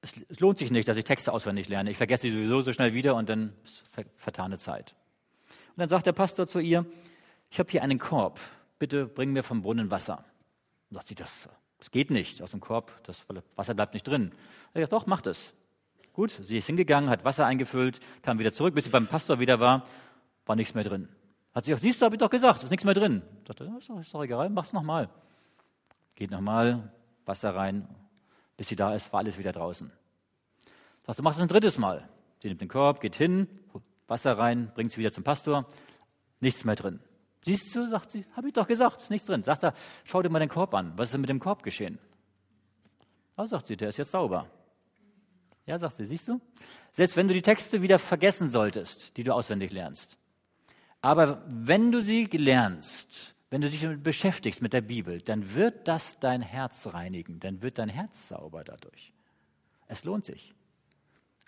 [0.00, 1.90] es, es, lohnt sich nicht, dass ich Texte auswendig lerne.
[1.90, 3.52] Ich vergesse sie sowieso so schnell wieder und dann
[4.14, 4.94] vertane Zeit.
[5.70, 6.86] Und dann sagt der Pastor zu ihr,
[7.50, 8.38] ich habe hier einen Korb,
[8.78, 10.24] bitte bring mir vom Brunnen Wasser.
[10.90, 11.48] Und sagt sie, das,
[11.78, 13.24] das geht nicht aus dem Korb, das
[13.56, 14.32] Wasser bleibt nicht drin.
[14.72, 15.52] Er sagt, doch, mach das.
[16.12, 19.60] Gut, sie ist hingegangen, hat Wasser eingefüllt, kam wieder zurück, bis sie beim Pastor wieder
[19.60, 19.84] war,
[20.46, 21.08] war nichts mehr drin.
[21.52, 23.22] Hat sie gesagt, siehst du, habe ich doch gesagt, ist nichts mehr drin.
[23.38, 25.10] Ich dachte, ist doch, ist doch egal, mach's nochmal.
[26.16, 26.92] Geht nochmal,
[27.24, 27.88] Wasser rein,
[28.56, 29.92] bis sie da ist, war alles wieder draußen.
[31.06, 32.08] Sagt, du machst es ein drittes Mal.
[32.40, 33.46] Sie nimmt den Korb, geht hin,
[34.08, 35.66] Wasser rein, bringt sie wieder zum Pastor,
[36.40, 37.00] nichts mehr drin.
[37.42, 39.44] Siehst du, sagt sie, habe ich doch gesagt, ist nichts drin.
[39.44, 39.72] Sagt er,
[40.04, 40.92] schau dir mal den Korb an.
[40.96, 42.00] Was ist denn mit dem Korb geschehen?
[43.36, 44.50] Ah, sagt sie, der ist jetzt sauber.
[45.66, 46.40] Ja, sagt sie, siehst du?
[46.92, 50.16] Selbst wenn du die Texte wieder vergessen solltest, die du auswendig lernst.
[51.02, 55.86] Aber wenn du sie lernst, wenn du dich damit beschäftigst mit der Bibel, dann wird
[55.88, 59.12] das dein Herz reinigen, dann wird dein Herz sauber dadurch.
[59.86, 60.54] Es lohnt sich.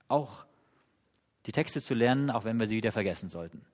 [0.07, 0.47] Auch
[1.47, 3.65] die Texte zu lernen, auch wenn wir sie wieder vergessen sollten.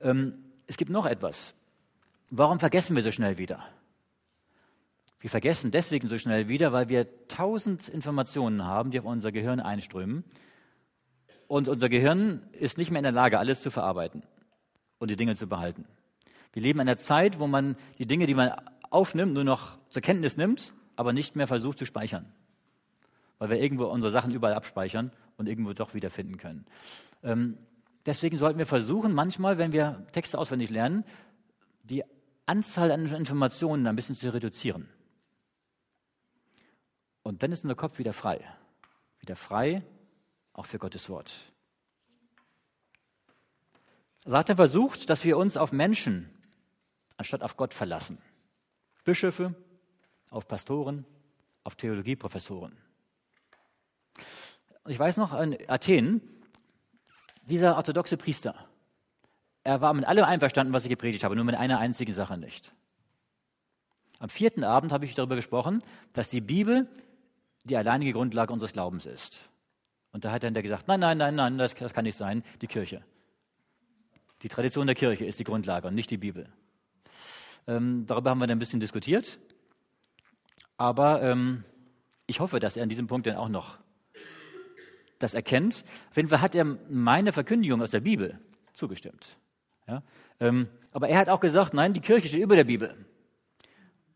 [0.00, 1.54] Ähm, es gibt noch etwas.
[2.30, 3.64] Warum vergessen wir so schnell wieder?
[5.20, 9.58] Wir vergessen deswegen so schnell wieder, weil wir tausend Informationen haben, die auf unser Gehirn
[9.58, 10.22] einströmen.
[11.48, 14.22] Und unser Gehirn ist nicht mehr in der Lage, alles zu verarbeiten
[14.98, 15.86] und die Dinge zu behalten.
[16.54, 18.52] Wir leben in einer Zeit, wo man die Dinge, die man
[18.88, 22.32] aufnimmt, nur noch zur Kenntnis nimmt aber nicht mehr versucht zu speichern.
[23.38, 26.66] Weil wir irgendwo unsere Sachen überall abspeichern und irgendwo doch wiederfinden können.
[27.22, 27.58] Ähm,
[28.06, 31.04] deswegen sollten wir versuchen, manchmal, wenn wir Texte auswendig lernen,
[31.82, 32.04] die
[32.46, 34.88] Anzahl an Informationen ein bisschen zu reduzieren.
[37.22, 38.40] Und dann ist unser Kopf wieder frei.
[39.18, 39.82] Wieder frei,
[40.52, 41.34] auch für Gottes Wort.
[44.26, 46.30] Satan versucht, dass wir uns auf Menschen
[47.16, 48.18] anstatt auf Gott verlassen.
[49.04, 49.54] Bischöfe,
[50.30, 51.04] auf Pastoren,
[51.62, 52.76] auf Theologieprofessoren.
[54.86, 56.20] Ich weiß noch, in Athen,
[57.42, 58.54] dieser orthodoxe Priester,
[59.62, 62.72] er war mit allem einverstanden, was ich gepredigt habe, nur mit einer einzigen Sache nicht.
[64.18, 66.88] Am vierten Abend habe ich darüber gesprochen, dass die Bibel
[67.64, 69.48] die alleinige Grundlage unseres Glaubens ist.
[70.12, 72.44] Und da hat er dann gesagt, nein, nein, nein, nein, das, das kann nicht sein,
[72.60, 73.02] die Kirche.
[74.42, 76.46] Die Tradition der Kirche ist die Grundlage und nicht die Bibel.
[77.66, 79.38] Ähm, darüber haben wir dann ein bisschen diskutiert.
[80.76, 81.64] Aber ähm,
[82.26, 83.78] ich hoffe, dass er an diesem Punkt dann auch noch
[85.18, 85.84] das erkennt.
[86.10, 88.38] Auf jeden Fall hat er meine Verkündigung aus der Bibel
[88.72, 89.38] zugestimmt.
[89.86, 90.02] Ja?
[90.40, 92.94] Ähm, aber er hat auch gesagt, nein, die Kirche steht über der Bibel.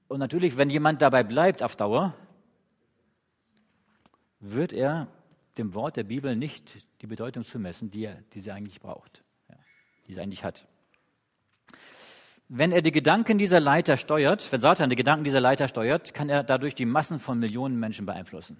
[0.08, 2.14] Und natürlich, wenn jemand dabei bleibt auf Dauer,
[4.40, 5.08] wird er
[5.58, 9.22] dem Wort der Bibel nicht die Bedeutung zumessen, die, er, die sie eigentlich braucht
[10.08, 10.66] die es eigentlich hat.
[12.48, 16.30] Wenn er die Gedanken dieser Leiter steuert, wenn Satan die Gedanken dieser Leiter steuert, kann
[16.30, 18.56] er dadurch die Massen von Millionen Menschen beeinflussen.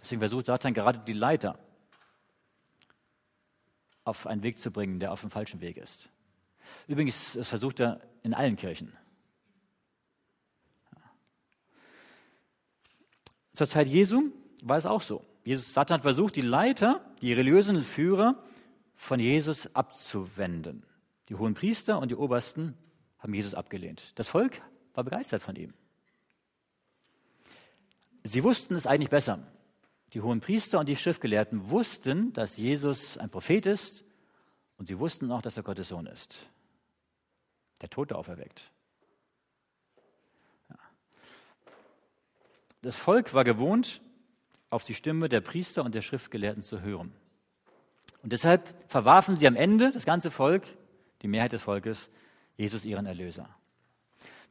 [0.00, 1.58] Deswegen versucht Satan gerade die Leiter
[4.04, 6.10] auf einen Weg zu bringen, der auf dem falschen Weg ist.
[6.86, 8.92] Übrigens, das versucht er in allen Kirchen.
[13.54, 14.24] Zur Zeit Jesu
[14.62, 15.24] war es auch so.
[15.44, 18.42] Jesus, Satan versucht, die Leiter, die religiösen Führer
[18.96, 20.84] von Jesus abzuwenden.
[21.28, 22.76] Die hohen Priester und die Obersten
[23.18, 24.12] haben Jesus abgelehnt.
[24.16, 24.60] Das Volk
[24.92, 25.74] war begeistert von ihm.
[28.22, 29.38] Sie wussten es eigentlich besser.
[30.12, 34.04] Die hohen Priester und die Schriftgelehrten wussten, dass Jesus ein Prophet ist
[34.78, 36.46] und sie wussten auch, dass er Gottes Sohn ist.
[37.80, 38.70] Der Tote auferweckt.
[42.84, 44.02] Das Volk war gewohnt,
[44.68, 47.14] auf die Stimme der Priester und der Schriftgelehrten zu hören.
[48.22, 50.66] Und deshalb verwarfen sie am Ende, das ganze Volk,
[51.24, 52.10] die Mehrheit des Volkes,
[52.56, 53.48] Jesus ihren Erlöser.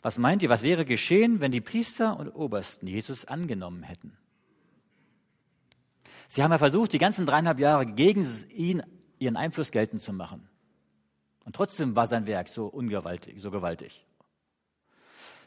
[0.01, 4.17] Was meint ihr, was wäre geschehen, wenn die Priester und Obersten Jesus angenommen hätten?
[6.27, 8.83] Sie haben ja versucht, die ganzen dreieinhalb Jahre gegen ihn
[9.19, 10.49] ihren Einfluss geltend zu machen.
[11.45, 14.03] Und trotzdem war sein Werk so ungewaltig, so gewaltig.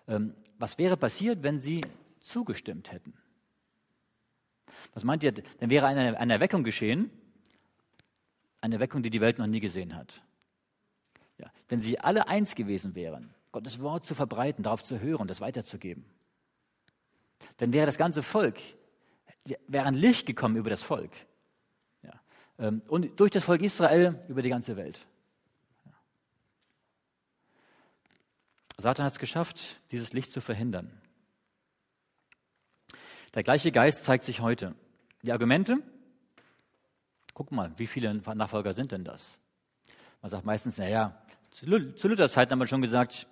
[0.09, 1.83] Ähm, was wäre passiert, wenn sie
[2.21, 3.15] zugestimmt hätten?
[4.95, 7.11] Was meint ihr, dann wäre eine, eine Erweckung geschehen,
[8.61, 10.23] eine Weckung, die die Welt noch nie gesehen hat.
[11.39, 15.41] Ja, wenn sie alle eins gewesen wären, Gottes Wort zu verbreiten, darauf zu hören, das
[15.41, 16.05] weiterzugeben,
[17.59, 18.59] dann wäre das ganze Volk,
[19.69, 21.11] wäre ein Licht gekommen über das Volk.
[22.03, 22.13] Ja,
[22.59, 25.07] ähm, und durch das Volk Israel über die ganze Welt.
[28.79, 30.91] Satan hat es geschafft, dieses Licht zu verhindern.
[33.35, 34.75] Der gleiche Geist zeigt sich heute.
[35.23, 35.83] Die Argumente,
[37.37, 39.39] Guck mal, wie viele Nachfolger sind denn das?
[40.23, 41.15] Man sagt meistens, naja,
[41.51, 43.27] zu Luthers Zeit haben wir schon gesagt,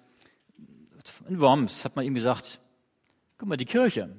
[1.28, 2.60] in Worms hat man ihm gesagt,
[3.36, 4.14] guck mal, die Kirche,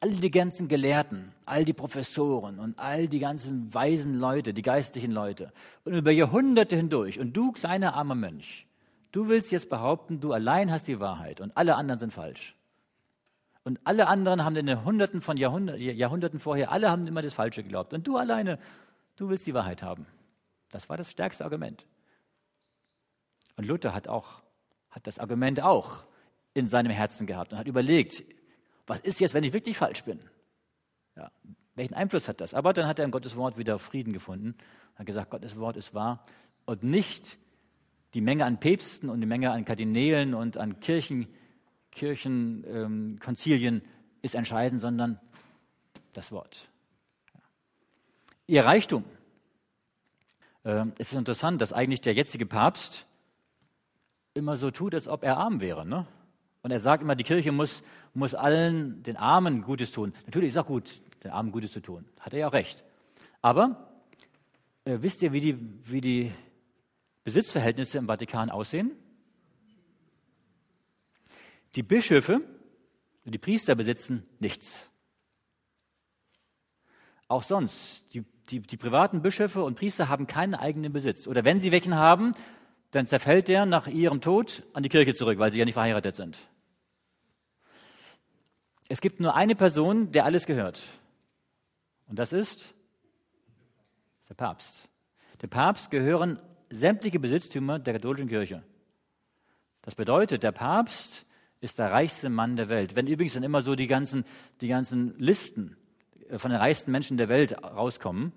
[0.00, 5.10] all die ganzen Gelehrten, all die Professoren und all die ganzen weisen Leute, die geistlichen
[5.10, 5.52] Leute
[5.84, 8.66] und über Jahrhunderte hindurch und du kleiner armer Mönch,
[9.12, 12.56] du willst jetzt behaupten, du allein hast die Wahrheit und alle anderen sind falsch.
[13.62, 17.34] Und alle anderen haben in den Hunderten von Jahrhunderten, Jahrhunderten vorher, alle haben immer das
[17.34, 17.92] Falsche geglaubt.
[17.92, 18.58] Und du alleine,
[19.16, 20.06] du willst die Wahrheit haben.
[20.70, 21.86] Das war das stärkste Argument.
[23.56, 24.42] Und Luther hat auch,
[24.90, 26.04] hat das Argument auch
[26.54, 28.24] in seinem Herzen gehabt und hat überlegt,
[28.86, 30.20] was ist jetzt, wenn ich wirklich falsch bin?
[31.16, 31.30] Ja,
[31.74, 32.54] welchen Einfluss hat das?
[32.54, 34.56] Aber dann hat er in Gottes Wort wieder Frieden gefunden,
[34.96, 36.24] hat gesagt, Gottes Wort ist wahr
[36.64, 37.38] und nicht
[38.14, 41.28] die Menge an Päpsten und die Menge an Kardinälen und an Kirchen,
[41.92, 43.88] Kirchenkonzilien ähm,
[44.22, 45.20] ist entscheidend, sondern
[46.12, 46.68] das Wort.
[48.46, 49.04] Ihr Reichtum.
[50.64, 53.06] Ähm, es ist interessant, dass eigentlich der jetzige Papst
[54.34, 55.86] immer so tut, als ob er arm wäre.
[55.86, 56.06] Ne?
[56.62, 57.82] Und er sagt immer, die Kirche muss,
[58.14, 60.12] muss allen, den Armen Gutes tun.
[60.26, 62.04] Natürlich ist auch gut, den Armen Gutes zu tun.
[62.20, 62.84] Hat er ja auch recht.
[63.42, 63.88] Aber
[64.84, 66.32] äh, wisst ihr, wie die, wie die
[67.24, 68.92] Besitzverhältnisse im Vatikan aussehen?
[71.74, 72.40] Die Bischöfe
[73.24, 74.90] und die Priester besitzen nichts.
[77.28, 81.26] Auch sonst, die die, die privaten Bischöfe und Priester haben keinen eigenen Besitz.
[81.26, 82.32] Oder wenn sie welchen haben,
[82.90, 86.16] dann zerfällt der nach ihrem Tod an die Kirche zurück, weil sie ja nicht verheiratet
[86.16, 86.38] sind.
[88.88, 90.82] Es gibt nur eine Person, der alles gehört.
[92.08, 92.74] Und das ist
[94.28, 94.88] der Papst.
[95.42, 96.40] Dem Papst gehören
[96.70, 98.62] sämtliche Besitztümer der katholischen Kirche.
[99.82, 101.24] Das bedeutet, der Papst
[101.60, 102.96] ist der reichste Mann der Welt.
[102.96, 104.24] Wenn übrigens dann immer so die ganzen,
[104.60, 105.76] die ganzen Listen
[106.36, 108.32] von den reichsten Menschen der Welt rauskommen,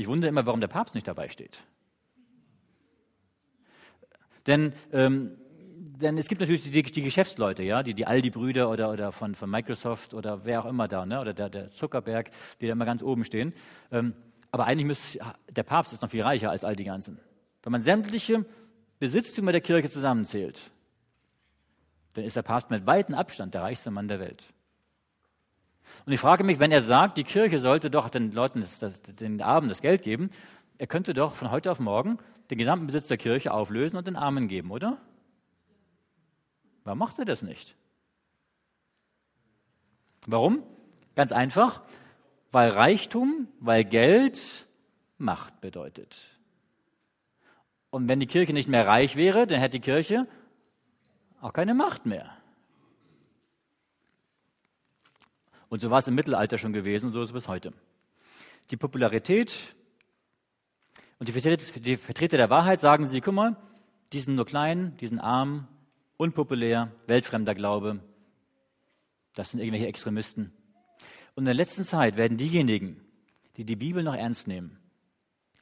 [0.00, 1.62] ich wundere immer, warum der Papst nicht dabei steht.
[4.46, 5.36] Denn ähm,
[5.80, 9.48] denn es gibt natürlich die, die Geschäftsleute, ja, die, die Aldi-Brüder oder, oder von, von
[9.50, 12.30] Microsoft oder wer auch immer da, ne, oder der, der Zuckerberg,
[12.60, 13.54] die da immer ganz oben stehen.
[13.90, 14.14] Ähm,
[14.50, 15.20] aber eigentlich müsste,
[15.50, 17.18] der Papst ist noch viel reicher als all die ganzen.
[17.62, 18.44] Wenn man sämtliche
[18.98, 20.70] Besitztümer der Kirche zusammenzählt,
[22.14, 24.52] dann ist der Papst mit weitem Abstand der reichste Mann der Welt.
[26.06, 29.02] Und ich frage mich, wenn er sagt, die Kirche sollte doch den Leuten das, das,
[29.02, 30.30] den Armen das Geld geben,
[30.78, 32.18] er könnte doch von heute auf morgen
[32.50, 34.98] den gesamten Besitz der Kirche auflösen und den Armen geben, oder?
[36.84, 37.76] Warum macht er das nicht?
[40.26, 40.62] Warum?
[41.14, 41.82] Ganz einfach,
[42.50, 44.66] weil Reichtum, weil Geld
[45.18, 46.18] Macht bedeutet.
[47.90, 50.26] Und wenn die Kirche nicht mehr reich wäre, dann hätte die Kirche
[51.42, 52.39] auch keine Macht mehr.
[55.70, 57.72] Und so war es im Mittelalter schon gewesen und so ist es bis heute.
[58.70, 59.74] Die Popularität
[61.18, 63.56] und die Vertreter der Wahrheit sagen sie, guck mal,
[64.12, 65.68] die sind nur klein, die sind arm,
[66.16, 68.00] unpopulär, weltfremder Glaube.
[69.34, 70.52] Das sind irgendwelche Extremisten.
[71.34, 73.00] Und in der letzten Zeit werden diejenigen,
[73.56, 74.78] die die Bibel noch ernst nehmen,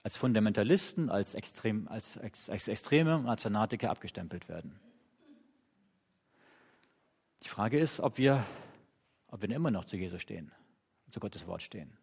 [0.02, 2.16] als Fundamentalisten, als, Extrem, als,
[2.48, 4.80] als Extreme und als Fanatiker abgestempelt werden.
[7.42, 8.44] Die Frage ist, ob wir,
[9.28, 10.52] ob wir immer noch zu Jesus stehen,
[11.10, 11.96] zu Gottes Wort stehen.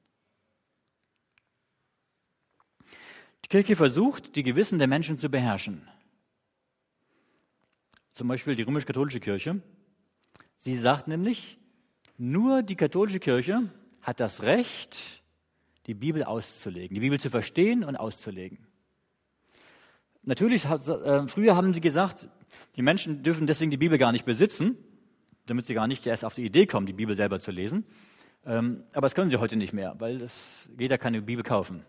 [3.43, 5.87] Die Kirche versucht, die Gewissen der Menschen zu beherrschen
[8.15, 9.61] zum Beispiel die römisch-katholische Kirche.
[10.57, 11.59] Sie sagt nämlich,
[12.17, 13.69] nur die katholische Kirche
[14.01, 15.21] hat das Recht,
[15.85, 18.65] die Bibel auszulegen, die Bibel zu verstehen und auszulegen.
[20.23, 22.29] Natürlich, hat, äh, früher haben sie gesagt,
[22.77, 24.77] die Menschen dürfen deswegen die Bibel gar nicht besitzen,
[25.45, 27.85] damit sie gar nicht erst auf die Idee kommen, die Bibel selber zu lesen.
[28.45, 31.85] Ähm, aber das können sie heute nicht mehr, weil das, jeder kann eine Bibel kaufen.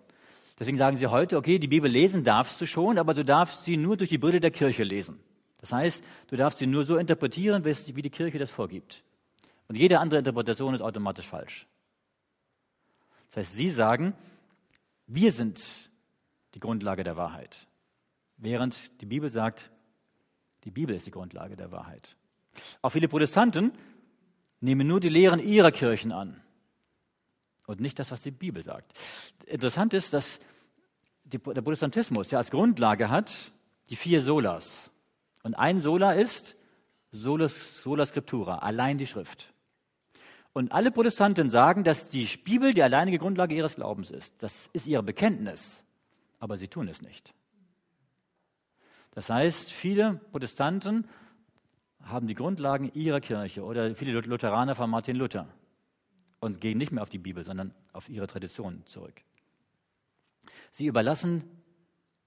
[0.58, 3.76] Deswegen sagen sie heute, okay, die Bibel lesen darfst du schon, aber du darfst sie
[3.76, 5.20] nur durch die Brille der Kirche lesen.
[5.58, 9.04] Das heißt, du darfst sie nur so interpretieren, wie die Kirche das vorgibt.
[9.68, 11.66] Und jede andere Interpretation ist automatisch falsch.
[13.28, 14.14] Das heißt, sie sagen,
[15.06, 15.90] wir sind
[16.54, 17.66] die Grundlage der Wahrheit,
[18.36, 19.70] während die Bibel sagt,
[20.64, 22.15] die Bibel ist die Grundlage der Wahrheit.
[22.82, 23.72] Auch viele Protestanten
[24.60, 26.40] nehmen nur die Lehren ihrer Kirchen an
[27.66, 28.92] und nicht das, was die Bibel sagt.
[29.46, 30.40] Interessant ist, dass
[31.24, 33.52] der Protestantismus ja als Grundlage hat
[33.90, 34.90] die vier Solas.
[35.42, 36.56] Und ein Sola ist
[37.10, 39.52] Sola, Sola Scriptura, allein die Schrift.
[40.52, 44.42] Und alle Protestanten sagen, dass die Bibel die alleinige Grundlage ihres Glaubens ist.
[44.42, 45.84] Das ist ihr Bekenntnis,
[46.38, 47.34] aber sie tun es nicht.
[49.10, 51.08] Das heißt, viele Protestanten
[52.06, 55.48] haben die Grundlagen ihrer Kirche oder viele Lutheraner von Martin Luther
[56.40, 59.22] und gehen nicht mehr auf die Bibel, sondern auf ihre Tradition zurück.
[60.70, 61.44] Sie überlassen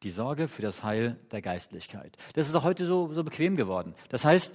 [0.03, 2.17] die Sorge für das Heil der Geistlichkeit.
[2.34, 3.93] Das ist auch heute so, so bequem geworden.
[4.09, 4.53] Das heißt,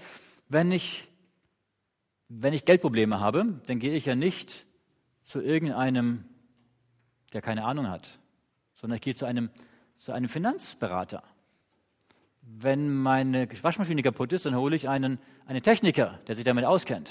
[0.49, 1.09] wenn ich,
[2.29, 4.67] wenn ich Geldprobleme habe, dann gehe ich ja nicht
[5.23, 6.25] zu irgendeinem,
[7.33, 8.19] der keine Ahnung hat,
[8.75, 9.51] sondern ich gehe zu einem,
[9.97, 11.23] zu einem Finanzberater.
[12.47, 17.11] Wenn meine Waschmaschine kaputt ist, dann hole ich einen, einen Techniker, der sich damit auskennt.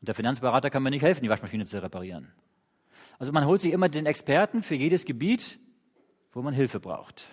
[0.00, 2.32] Und der Finanzberater kann mir nicht helfen, die Waschmaschine zu reparieren.
[3.18, 5.58] Also man holt sich immer den Experten für jedes Gebiet,
[6.32, 7.26] wo man Hilfe braucht.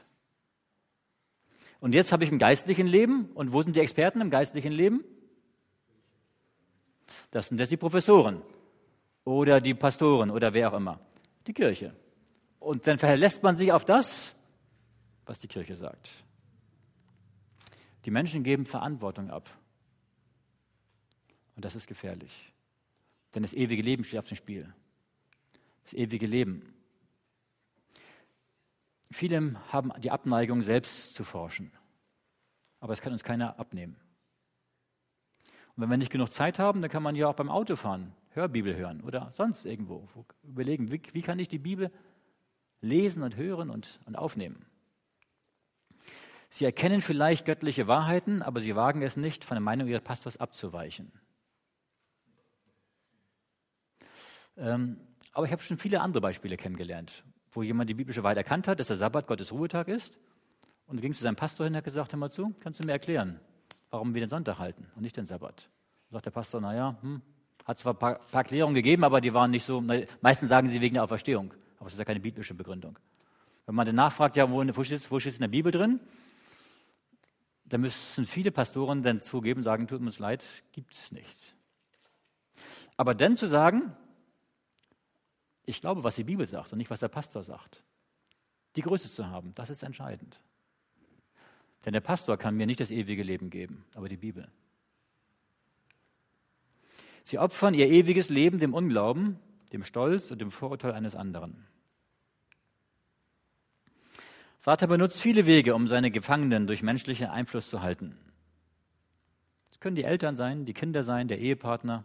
[1.79, 5.03] Und jetzt habe ich im geistlichen Leben, und wo sind die Experten im geistlichen Leben?
[7.29, 8.41] Das sind jetzt die Professoren
[9.23, 10.99] oder die Pastoren oder wer auch immer,
[11.45, 11.93] die Kirche.
[12.59, 14.35] Und dann verlässt man sich auf das,
[15.25, 16.24] was die Kirche sagt.
[18.05, 19.49] Die Menschen geben Verantwortung ab.
[21.55, 22.53] Und das ist gefährlich.
[23.33, 24.73] Denn das ewige Leben steht auf dem Spiel.
[25.83, 26.73] Das ewige Leben.
[29.11, 31.71] Viele haben die Abneigung, selbst zu forschen.
[32.79, 33.95] Aber es kann uns keiner abnehmen.
[35.75, 38.75] Und wenn wir nicht genug Zeit haben, dann kann man ja auch beim Autofahren Hörbibel
[38.75, 40.07] hören oder sonst irgendwo
[40.43, 41.91] überlegen, wie, wie kann ich die Bibel
[42.81, 44.65] lesen und hören und, und aufnehmen.
[46.55, 50.37] Sie erkennen vielleicht göttliche Wahrheiten, aber sie wagen es nicht, von der Meinung ihres Pastors
[50.37, 51.11] abzuweichen.
[54.55, 55.01] Ähm,
[55.33, 58.79] aber ich habe schon viele andere Beispiele kennengelernt, wo jemand die biblische Wahrheit erkannt hat,
[58.79, 60.17] dass der Sabbat Gottes Ruhetag ist
[60.87, 62.93] und ging zu seinem Pastor hin und hat gesagt, hör mal zu, kannst du mir
[62.93, 63.41] erklären,
[63.89, 65.69] warum wir den Sonntag halten und nicht den Sabbat?
[66.09, 67.21] Und sagt der Pastor, naja, hm,
[67.65, 69.83] Hat zwar ein paar, paar Erklärungen gegeben, aber die waren nicht so,
[70.21, 72.97] meistens sagen sie wegen der Auferstehung, aber es ist ja keine biblische Begründung.
[73.65, 75.99] Wenn man dann nachfragt, ja, wo, wo steht es in der Bibel drin?
[77.65, 81.55] Da müssen viele Pastoren dann zugeben, sagen, tut uns leid, gibt es nicht.
[82.95, 83.95] Aber dann zu sagen,
[85.65, 87.83] ich glaube, was die Bibel sagt und nicht, was der Pastor sagt,
[88.75, 90.39] die Größe zu haben, das ist entscheidend.
[91.85, 94.47] Denn der Pastor kann mir nicht das ewige Leben geben, aber die Bibel.
[97.23, 99.39] Sie opfern ihr ewiges Leben dem Unglauben,
[99.71, 101.65] dem Stolz und dem Vorurteil eines anderen.
[104.65, 108.17] Satan benutzt viele Wege, um seine Gefangenen durch menschlichen Einfluss zu halten.
[109.69, 112.03] Es können die Eltern sein, die Kinder sein, der Ehepartner,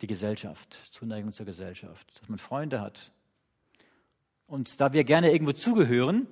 [0.00, 3.12] die Gesellschaft, Zuneigung zur Gesellschaft, dass man Freunde hat.
[4.46, 6.26] Und da wir gerne irgendwo zugehören,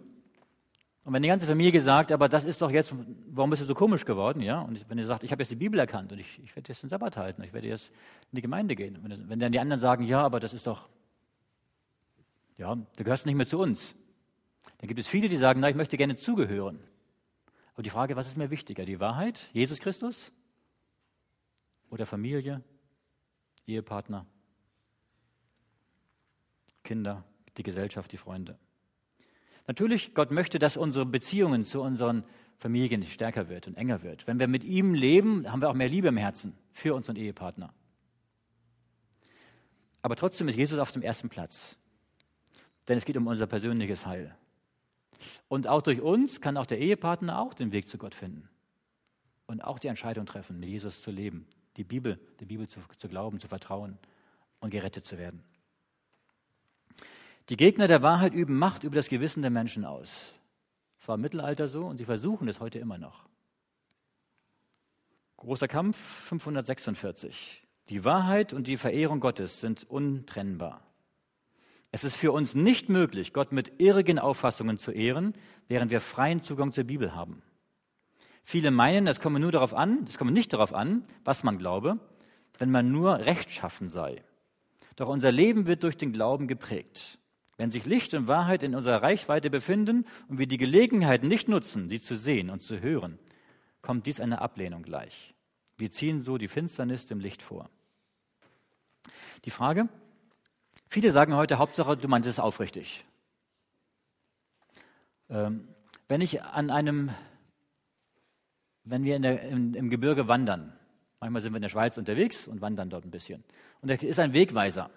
[1.04, 2.94] und wenn die ganze Familie sagt, aber das ist doch jetzt,
[3.26, 4.62] warum bist du so komisch geworden, ja?
[4.62, 6.82] Und wenn ihr sagt, ich habe jetzt die Bibel erkannt und ich, ich werde jetzt
[6.82, 7.90] den Sabbat halten, ich werde jetzt
[8.32, 8.98] in die Gemeinde gehen.
[9.02, 10.88] Wenn, wenn dann die anderen sagen, ja, aber das ist doch,
[12.56, 13.94] ja, du gehörst nicht mehr zu uns.
[14.78, 16.78] Dann gibt es viele, die sagen, na, ich möchte gerne zugehören.
[17.74, 18.84] Aber die Frage, was ist mir wichtiger?
[18.84, 20.32] Die Wahrheit, Jesus Christus
[21.90, 22.62] oder Familie,
[23.66, 24.26] Ehepartner,
[26.84, 27.24] Kinder,
[27.56, 28.58] die Gesellschaft, die Freunde?
[29.66, 32.24] Natürlich, Gott möchte, dass unsere Beziehungen zu unseren
[32.58, 34.26] Familien stärker wird und enger wird.
[34.26, 37.74] Wenn wir mit ihm leben, haben wir auch mehr Liebe im Herzen für unseren Ehepartner.
[40.02, 41.76] Aber trotzdem ist Jesus auf dem ersten Platz.
[42.88, 44.36] Denn es geht um unser persönliches Heil.
[45.48, 48.48] Und auch durch uns kann auch der Ehepartner auch den Weg zu Gott finden.
[49.46, 51.46] Und auch die Entscheidung treffen, mit Jesus zu leben,
[51.76, 53.98] die Bibel, der Bibel zu, zu glauben, zu vertrauen
[54.60, 55.42] und gerettet zu werden.
[57.48, 60.34] Die Gegner der Wahrheit üben Macht über das Gewissen der Menschen aus.
[60.98, 63.26] Es war im Mittelalter so und sie versuchen es heute immer noch.
[65.36, 67.62] Großer Kampf 546.
[67.88, 70.85] Die Wahrheit und die Verehrung Gottes sind untrennbar.
[71.96, 75.32] Es ist für uns nicht möglich, Gott mit irrigen Auffassungen zu ehren,
[75.66, 77.40] während wir freien Zugang zur Bibel haben.
[78.44, 81.98] Viele meinen, es komme nur darauf an, es komme nicht darauf an, was man glaube,
[82.58, 84.22] wenn man nur rechtschaffen sei.
[84.96, 87.18] Doch unser Leben wird durch den Glauben geprägt.
[87.56, 91.88] Wenn sich Licht und Wahrheit in unserer Reichweite befinden und wir die Gelegenheit nicht nutzen,
[91.88, 93.18] sie zu sehen und zu hören,
[93.80, 95.32] kommt dies einer Ablehnung gleich.
[95.78, 97.70] Wir ziehen so die Finsternis dem Licht vor.
[99.46, 99.88] Die Frage,
[100.88, 103.04] viele sagen heute, Hauptsache, du meintest es aufrichtig.
[105.28, 105.68] Ähm,
[106.08, 107.10] wenn ich an einem,
[108.84, 110.72] wenn wir der, im, im Gebirge wandern,
[111.20, 113.44] manchmal sind wir in der Schweiz unterwegs und wandern dort ein bisschen,
[113.80, 114.90] und da ist ein Wegweiser.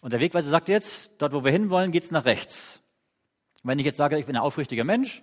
[0.00, 2.80] Und der Wegweiser sagt jetzt, dort wo wir hinwollen, geht es nach rechts.
[3.62, 5.22] wenn ich jetzt sage, ich bin ein aufrichtiger Mensch,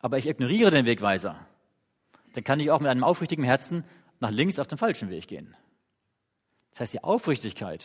[0.00, 1.46] aber ich ignoriere den Wegweiser,
[2.32, 3.84] dann kann ich auch mit einem aufrichtigen Herzen
[4.18, 5.54] nach links auf den falschen Weg gehen.
[6.70, 7.84] Das heißt, die Aufrichtigkeit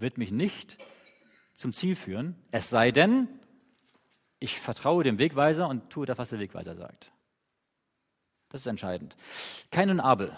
[0.00, 0.78] wird mich nicht
[1.54, 3.28] zum Ziel führen, es sei denn,
[4.38, 7.12] ich vertraue dem Wegweiser und tue das, was der Wegweiser sagt.
[8.48, 9.14] Das ist entscheidend.
[9.70, 10.36] Kain und Abel.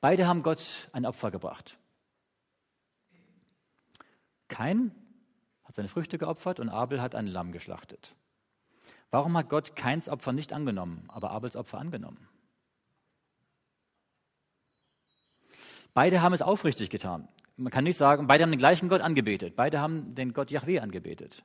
[0.00, 1.78] Beide haben Gott ein Opfer gebracht.
[4.48, 4.92] Kain
[5.64, 8.14] hat seine Früchte geopfert und Abel hat ein Lamm geschlachtet.
[9.10, 12.28] Warum hat Gott Kains Opfer nicht angenommen, aber Abels Opfer angenommen?
[15.94, 17.28] Beide haben es aufrichtig getan.
[17.56, 19.54] Man kann nicht sagen, beide haben den gleichen Gott angebetet.
[19.54, 21.44] Beide haben den Gott Yahweh angebetet.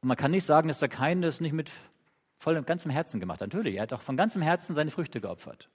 [0.00, 1.72] Und man kann nicht sagen, dass der Kain das nicht mit
[2.36, 3.48] vollem ganzem Herzen gemacht hat.
[3.48, 5.68] Natürlich, er hat auch von ganzem Herzen seine Früchte geopfert.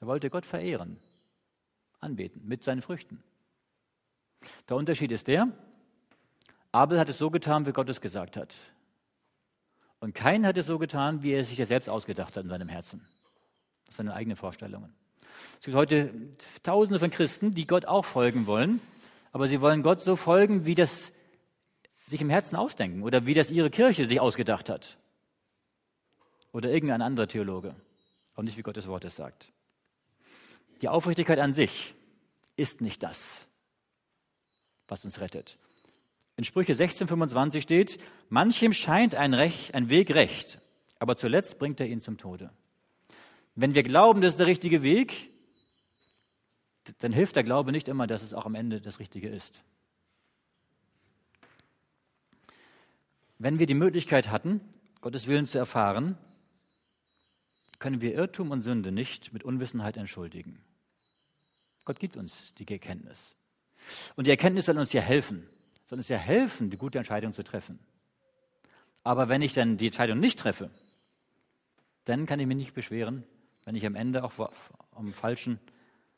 [0.00, 0.98] Er wollte Gott verehren
[2.00, 3.22] anbeten mit seinen Früchten.
[4.68, 5.48] Der Unterschied ist der,
[6.70, 8.56] Abel hat es so getan, wie Gott es gesagt hat.
[10.00, 12.50] Und Kain hat es so getan, wie er es sich ja selbst ausgedacht hat in
[12.50, 13.00] seinem Herzen.
[13.86, 14.94] Das sind seine eigenen Vorstellungen.
[15.58, 16.12] Es gibt heute
[16.62, 18.80] Tausende von Christen, die Gott auch folgen wollen,
[19.32, 21.12] aber sie wollen Gott so folgen, wie das
[22.06, 24.98] sich im Herzen ausdenken oder wie das ihre Kirche sich ausgedacht hat.
[26.52, 27.74] Oder irgendein anderer Theologe.
[28.34, 29.52] Auch nicht, wie Gottes Wort es sagt.
[30.80, 31.94] Die Aufrichtigkeit an sich
[32.56, 33.48] ist nicht das,
[34.86, 35.58] was uns rettet.
[36.36, 40.60] In Sprüche 16,25 steht, manchem scheint ein, Recht, ein Weg recht,
[41.00, 42.50] aber zuletzt bringt er ihn zum Tode.
[43.60, 45.32] Wenn wir glauben, das ist der richtige Weg,
[46.98, 49.64] dann hilft der Glaube nicht immer, dass es auch am Ende das Richtige ist.
[53.36, 54.60] Wenn wir die Möglichkeit hatten,
[55.00, 56.16] Gottes Willen zu erfahren,
[57.80, 60.62] können wir Irrtum und Sünde nicht mit Unwissenheit entschuldigen.
[61.84, 63.34] Gott gibt uns die Erkenntnis.
[64.14, 65.50] Und die Erkenntnis soll uns ja helfen,
[65.86, 67.80] soll uns ja helfen, die gute Entscheidung zu treffen.
[69.02, 70.70] Aber wenn ich dann die Entscheidung nicht treffe,
[72.04, 73.24] dann kann ich mich nicht beschweren,
[73.68, 74.50] wenn ich am Ende auch
[74.92, 75.60] am falschen,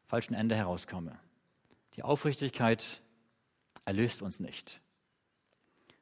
[0.07, 1.19] falschen Ende herauskomme.
[1.95, 3.03] Die Aufrichtigkeit
[3.85, 4.81] erlöst uns nicht.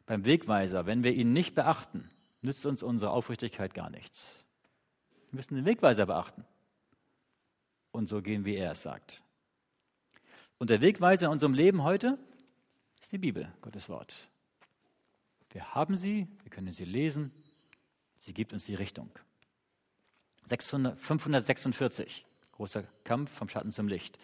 [0.05, 2.11] Beim Wegweiser, wenn wir ihn nicht beachten,
[2.42, 4.44] nützt uns unsere Aufrichtigkeit gar nichts.
[5.30, 6.44] Wir müssen den Wegweiser beachten
[7.92, 9.22] und so gehen, wie er es sagt.
[10.59, 12.18] Und der Wegweiser in unserem Leben heute
[13.01, 14.28] ist die Bibel, Gottes Wort.
[15.49, 17.32] Wir haben sie, wir können sie lesen,
[18.18, 19.11] sie gibt uns die Richtung.
[20.49, 24.18] 600, 546, großer Kampf vom Schatten zum Licht.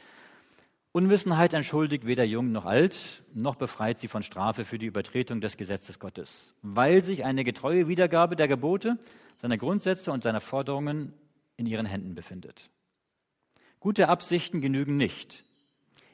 [0.92, 5.56] Unwissenheit entschuldigt weder jung noch alt, noch befreit sie von Strafe für die Übertretung des
[5.56, 8.98] Gesetzes Gottes, weil sich eine getreue Wiedergabe der Gebote,
[9.38, 11.12] seiner Grundsätze und seiner Forderungen
[11.56, 12.70] in ihren Händen befindet.
[13.80, 15.44] Gute Absichten genügen nicht.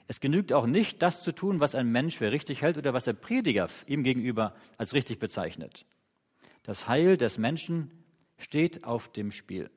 [0.08, 3.04] Es genügt auch nicht, das zu tun, was ein Mensch für richtig hält oder was
[3.04, 5.84] der Prediger ihm gegenüber als richtig bezeichnet.
[6.62, 7.90] Das Heil des Menschen
[8.38, 9.70] steht auf dem Spiel.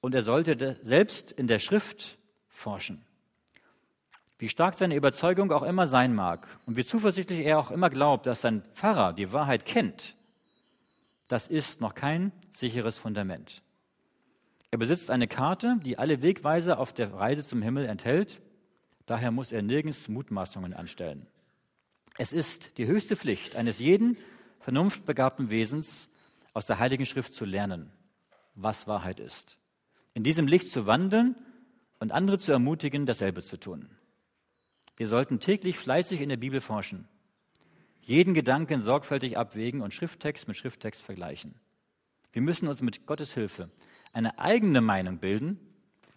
[0.00, 3.04] Und er sollte selbst in der Schrift forschen.
[4.38, 8.26] Wie stark seine Überzeugung auch immer sein mag und wie zuversichtlich er auch immer glaubt,
[8.26, 10.16] dass sein Pfarrer die Wahrheit kennt,
[11.28, 13.62] das ist noch kein sicheres Fundament.
[14.70, 18.40] Er besitzt eine Karte, die alle Wegweiser auf der Reise zum Himmel enthält.
[19.06, 21.26] Daher muss er nirgends Mutmaßungen anstellen.
[22.18, 24.16] Es ist die höchste Pflicht eines jeden
[24.60, 26.08] vernunftbegabten Wesens,
[26.52, 27.92] aus der Heiligen Schrift zu lernen,
[28.54, 29.56] was Wahrheit ist.
[30.14, 31.36] In diesem Licht zu wandeln
[31.98, 33.88] und andere zu ermutigen, dasselbe zu tun.
[34.96, 37.08] Wir sollten täglich fleißig in der Bibel forschen,
[38.02, 41.54] jeden Gedanken sorgfältig abwägen und Schrifttext mit Schrifttext vergleichen.
[42.32, 43.70] Wir müssen uns mit Gottes Hilfe
[44.12, 45.58] eine eigene Meinung bilden,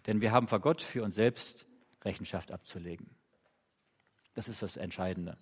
[0.06, 1.66] denn wir haben vor Gott für uns selbst
[2.04, 3.10] Rechenschaft abzulegen.
[4.34, 5.38] Das ist das Entscheidende.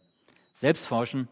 [0.55, 1.29] Selbstforschen,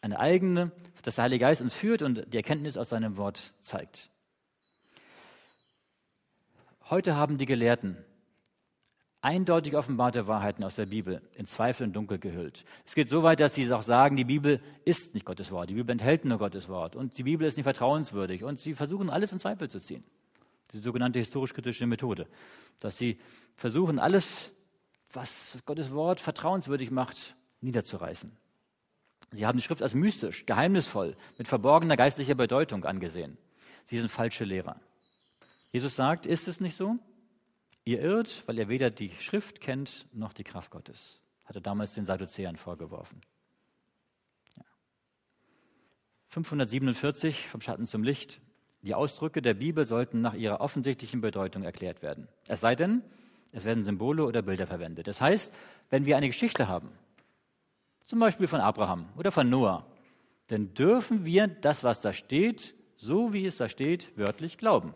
[0.00, 0.72] eine eigene,
[1.02, 4.10] dass der Heilige Geist uns führt und die Erkenntnis aus seinem Wort zeigt.
[6.88, 7.96] Heute haben die Gelehrten
[9.20, 12.64] eindeutig offenbarte Wahrheiten aus der Bibel in Zweifel und Dunkel gehüllt.
[12.84, 15.74] Es geht so weit, dass sie auch sagen, die Bibel ist nicht Gottes Wort, die
[15.74, 19.32] Bibel enthält nur Gottes Wort und die Bibel ist nicht vertrauenswürdig und sie versuchen alles
[19.32, 20.04] in Zweifel zu ziehen.
[20.70, 22.28] Die sogenannte historisch-kritische Methode,
[22.78, 23.18] dass sie
[23.56, 24.52] versuchen, alles,
[25.12, 28.30] was Gottes Wort vertrauenswürdig macht, niederzureißen.
[29.32, 33.38] Sie haben die Schrift als mystisch, geheimnisvoll, mit verborgener geistlicher Bedeutung angesehen.
[33.86, 34.80] Sie sind falsche Lehrer.
[35.76, 36.96] Jesus sagt, ist es nicht so?
[37.84, 41.20] Ihr irrt, weil ihr weder die Schrift kennt noch die Kraft Gottes.
[41.44, 43.20] Hat er damals den Sadduzäern vorgeworfen.
[44.56, 44.64] Ja.
[46.28, 48.40] 547 vom Schatten zum Licht.
[48.80, 52.26] Die Ausdrücke der Bibel sollten nach ihrer offensichtlichen Bedeutung erklärt werden.
[52.48, 53.02] Es sei denn,
[53.52, 55.06] es werden Symbole oder Bilder verwendet.
[55.08, 55.52] Das heißt,
[55.90, 56.88] wenn wir eine Geschichte haben,
[58.06, 59.86] zum Beispiel von Abraham oder von Noah,
[60.46, 64.94] dann dürfen wir das, was da steht, so wie es da steht, wörtlich glauben.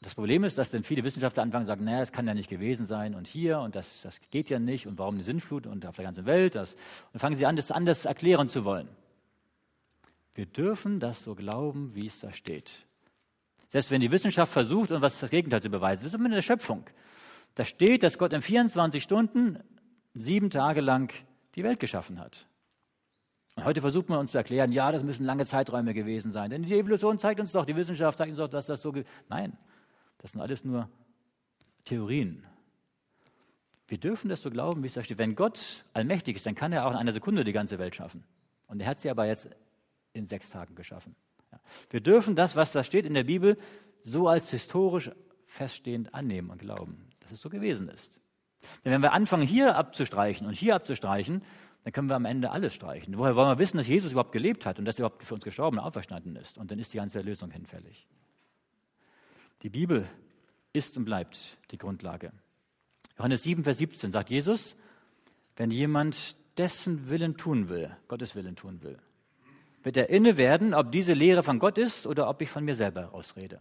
[0.00, 2.48] Das Problem ist, dass dann viele Wissenschaftler anfangen zu sagen, naja, es kann ja nicht
[2.48, 5.84] gewesen sein und hier und das, das geht ja nicht und warum eine Sinnflut und
[5.86, 6.54] auf der ganzen Welt.
[6.54, 6.76] Das,
[7.12, 8.88] und fangen sie an, das anders erklären zu wollen.
[10.34, 12.86] Wir dürfen das so glauben, wie es da steht.
[13.68, 16.32] Selbst wenn die Wissenschaft versucht, und was das Gegenteil zu beweisen, das ist immer in
[16.32, 16.84] der Schöpfung.
[17.56, 19.58] Da steht, dass Gott in 24 Stunden
[20.14, 21.12] sieben Tage lang
[21.56, 22.46] die Welt geschaffen hat.
[23.56, 26.50] Und heute versucht man uns zu erklären, ja, das müssen lange Zeiträume gewesen sein.
[26.50, 28.94] Denn die Evolution zeigt uns doch, die Wissenschaft zeigt uns doch, dass das so.
[29.28, 29.58] Nein,
[30.18, 30.88] das sind alles nur
[31.84, 32.46] Theorien.
[33.86, 35.18] Wir dürfen das so glauben, wie es da steht.
[35.18, 38.22] Wenn Gott allmächtig ist, dann kann er auch in einer Sekunde die ganze Welt schaffen.
[38.66, 39.48] Und er hat sie aber jetzt
[40.12, 41.16] in sechs Tagen geschaffen.
[41.90, 43.56] Wir dürfen das, was da steht in der Bibel,
[44.02, 45.10] so als historisch
[45.46, 48.20] feststehend annehmen und glauben, dass es so gewesen ist.
[48.84, 51.42] Denn wenn wir anfangen, hier abzustreichen und hier abzustreichen,
[51.84, 53.16] dann können wir am Ende alles streichen.
[53.16, 55.44] Woher wollen wir wissen, dass Jesus überhaupt gelebt hat und dass er überhaupt für uns
[55.44, 56.58] gestorben und auferstanden ist?
[56.58, 58.06] Und dann ist die ganze Erlösung hinfällig.
[59.62, 60.08] Die Bibel
[60.72, 62.32] ist und bleibt die Grundlage.
[63.16, 64.76] Johannes 7, Vers 17 sagt Jesus,
[65.56, 68.98] wenn jemand dessen Willen tun will, Gottes Willen tun will,
[69.82, 72.74] wird er inne werden, ob diese Lehre von Gott ist oder ob ich von mir
[72.74, 73.60] selber ausrede.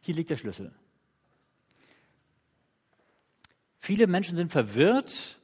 [0.00, 0.72] Hier liegt der Schlüssel.
[3.78, 5.38] Viele Menschen sind verwirrt,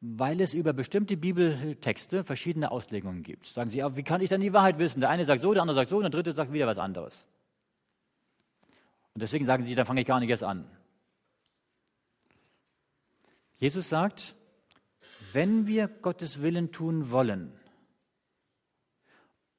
[0.00, 3.46] weil es über bestimmte Bibeltexte verschiedene Auslegungen gibt.
[3.46, 5.00] Sagen sie, wie kann ich dann die Wahrheit wissen?
[5.00, 7.26] Der eine sagt so, der andere sagt so und der dritte sagt wieder was anderes.
[9.14, 10.68] Und deswegen sagen sie, da fange ich gar nicht erst an.
[13.58, 14.34] Jesus sagt,
[15.32, 17.52] wenn wir Gottes Willen tun wollen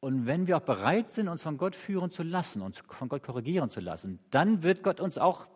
[0.02, 3.24] und wenn wir auch bereit sind, uns von Gott führen zu lassen, uns von Gott
[3.24, 5.48] korrigieren zu lassen, dann wird Gott uns auch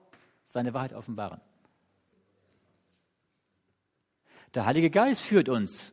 [0.46, 1.42] seine Wahrheit offenbaren.
[4.54, 5.92] Der Heilige Geist führt uns.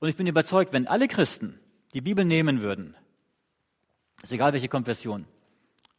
[0.00, 1.58] Und ich bin überzeugt, wenn alle Christen
[1.94, 2.94] die Bibel nehmen würden
[4.24, 5.26] ist egal welche Konfession,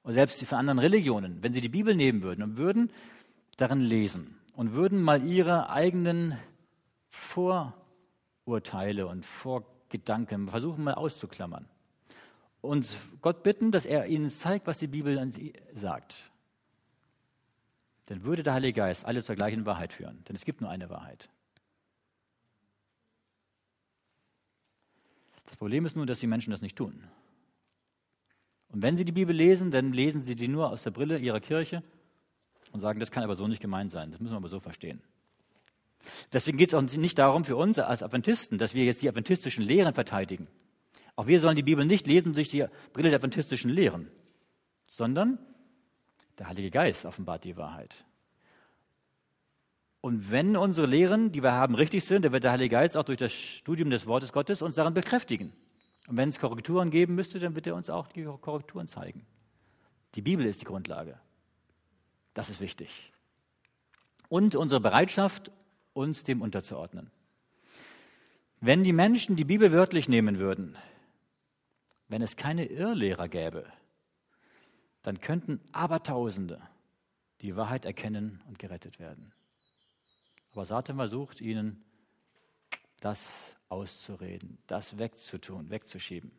[0.06, 2.92] oder selbst von anderen Religionen, wenn sie die Bibel nehmen würden und würden
[3.58, 6.38] darin lesen und würden mal ihre eigenen
[7.10, 11.68] Vorurteile und Vorgedanken versuchen mal auszuklammern
[12.62, 15.32] und Gott bitten, dass er ihnen zeigt, was die Bibel
[15.74, 16.32] sagt,
[18.06, 20.90] dann würde der Heilige Geist alle zur gleichen Wahrheit führen, denn es gibt nur eine
[20.90, 21.30] Wahrheit.
[25.46, 27.04] Das Problem ist nur, dass die Menschen das nicht tun.
[28.70, 31.40] Und wenn sie die Bibel lesen, dann lesen sie die nur aus der Brille ihrer
[31.40, 31.84] Kirche
[32.72, 35.02] und sagen, das kann aber so nicht gemeint sein, das müssen wir aber so verstehen.
[36.34, 39.64] Deswegen geht es auch nicht darum für uns als Adventisten, dass wir jetzt die adventistischen
[39.64, 40.48] Lehren verteidigen.
[41.16, 44.12] Auch wir sollen die Bibel nicht lesen durch die Brille der adventistischen Lehren,
[44.84, 45.40] sondern
[46.38, 48.06] der Heilige Geist offenbart die Wahrheit.
[50.02, 53.06] Und wenn unsere Lehren, die wir haben, richtig sind, dann wird der Heilige Geist auch
[53.06, 55.54] durch das Studium des Wortes Gottes uns daran bekräftigen.
[56.08, 59.26] Und wenn es Korrekturen geben müsste, dann wird er uns auch die Korrekturen zeigen.
[60.16, 61.20] Die Bibel ist die Grundlage.
[62.34, 63.12] Das ist wichtig.
[64.30, 65.52] Und unsere Bereitschaft,
[65.94, 67.10] uns dem unterzuordnen.
[68.60, 70.78] Wenn die Menschen die Bibel wörtlich nehmen würden,
[72.08, 73.66] wenn es keine Irrlehrer gäbe,
[75.02, 76.62] dann könnten Abertausende
[77.42, 79.34] die Wahrheit erkennen und gerettet werden.
[80.52, 81.84] Aber Satan versucht ihnen,
[83.06, 86.32] das auszureden, das wegzutun, wegzuschieben.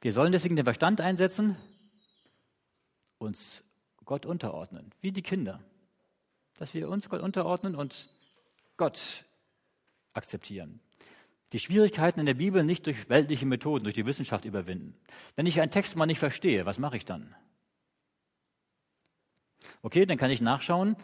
[0.00, 1.54] Wir sollen deswegen den Verstand einsetzen,
[3.18, 3.62] uns
[4.06, 5.62] Gott unterordnen, wie die Kinder.
[6.56, 8.08] Dass wir uns Gott unterordnen und
[8.78, 9.26] Gott
[10.14, 10.80] akzeptieren.
[11.52, 14.98] Die Schwierigkeiten in der Bibel nicht durch weltliche Methoden, durch die Wissenschaft überwinden.
[15.36, 17.34] Wenn ich einen Text mal nicht verstehe, was mache ich dann?
[19.82, 20.96] Okay, dann kann ich nachschauen,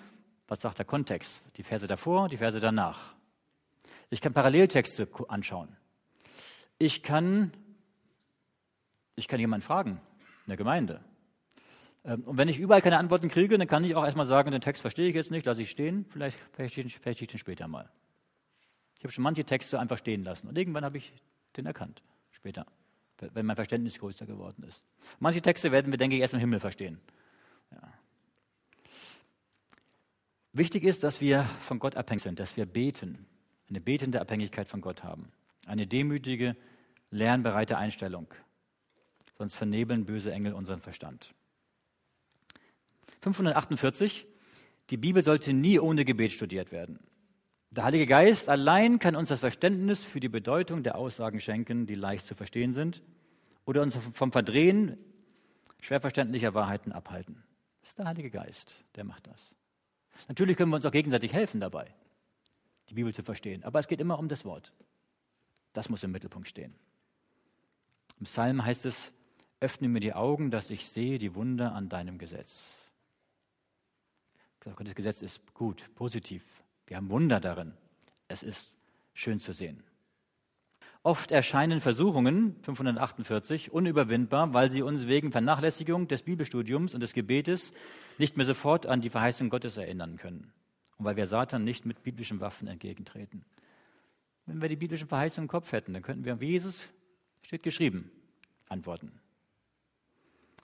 [0.46, 3.17] was sagt der Kontext, die Verse davor, die Verse danach.
[4.10, 5.76] Ich kann Paralleltexte anschauen.
[6.78, 7.52] Ich kann,
[9.16, 10.00] ich kann jemanden fragen
[10.46, 11.04] in der Gemeinde.
[12.04, 14.60] Ähm, und wenn ich überall keine Antworten kriege, dann kann ich auch erstmal sagen, den
[14.60, 17.90] Text verstehe ich jetzt nicht, lasse ich stehen, vielleicht verstehe ich den später mal.
[18.96, 21.12] Ich habe schon manche Texte einfach stehen lassen und irgendwann habe ich
[21.56, 22.66] den erkannt, später,
[23.18, 24.84] wenn mein Verständnis größer geworden ist.
[25.18, 27.00] Manche Texte werden wir, denke ich, erst im Himmel verstehen.
[27.72, 27.92] Ja.
[30.52, 33.26] Wichtig ist, dass wir von Gott abhängig sind, dass wir beten,
[33.68, 35.30] eine betende Abhängigkeit von Gott haben.
[35.66, 36.56] Eine demütige,
[37.10, 38.26] lernbereite Einstellung.
[39.36, 41.34] Sonst vernebeln böse Engel unseren Verstand.
[43.20, 44.26] 548.
[44.90, 46.98] Die Bibel sollte nie ohne Gebet studiert werden.
[47.70, 51.94] Der Heilige Geist allein kann uns das Verständnis für die Bedeutung der Aussagen schenken, die
[51.94, 53.02] leicht zu verstehen sind,
[53.66, 54.96] oder uns vom Verdrehen
[55.82, 57.44] schwer verständlicher Wahrheiten abhalten.
[57.82, 59.54] Das ist der Heilige Geist, der macht das.
[60.26, 61.94] Natürlich können wir uns auch gegenseitig helfen dabei
[62.88, 63.64] die Bibel zu verstehen.
[63.64, 64.72] Aber es geht immer um das Wort.
[65.72, 66.74] Das muss im Mittelpunkt stehen.
[68.18, 69.12] Im Psalm heißt es,
[69.60, 72.74] öffne mir die Augen, dass ich sehe die Wunder an deinem Gesetz.
[74.76, 76.44] Gottes Gesetz ist gut, positiv.
[76.86, 77.72] Wir haben Wunder darin.
[78.26, 78.70] Es ist
[79.14, 79.82] schön zu sehen.
[81.02, 87.72] Oft erscheinen Versuchungen, 548, unüberwindbar, weil sie uns wegen Vernachlässigung des Bibelstudiums und des Gebetes
[88.18, 90.52] nicht mehr sofort an die Verheißung Gottes erinnern können
[90.98, 93.44] und weil wir Satan nicht mit biblischen Waffen entgegentreten.
[94.46, 96.88] Wenn wir die biblischen Verheißungen im Kopf hätten, dann könnten wir, wie Jesus
[97.42, 98.10] steht geschrieben,
[98.68, 99.12] antworten.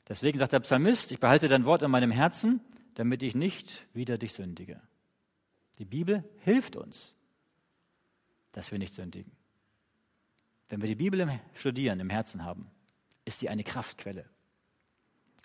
[0.09, 2.61] Deswegen sagt der Psalmist, ich behalte dein Wort in meinem Herzen,
[2.95, 4.81] damit ich nicht wieder dich sündige.
[5.79, 7.15] Die Bibel hilft uns,
[8.53, 9.33] dass wir nicht sündigen.
[10.69, 12.71] Wenn wir die Bibel Studieren im Herzen haben,
[13.25, 14.29] ist sie eine Kraftquelle.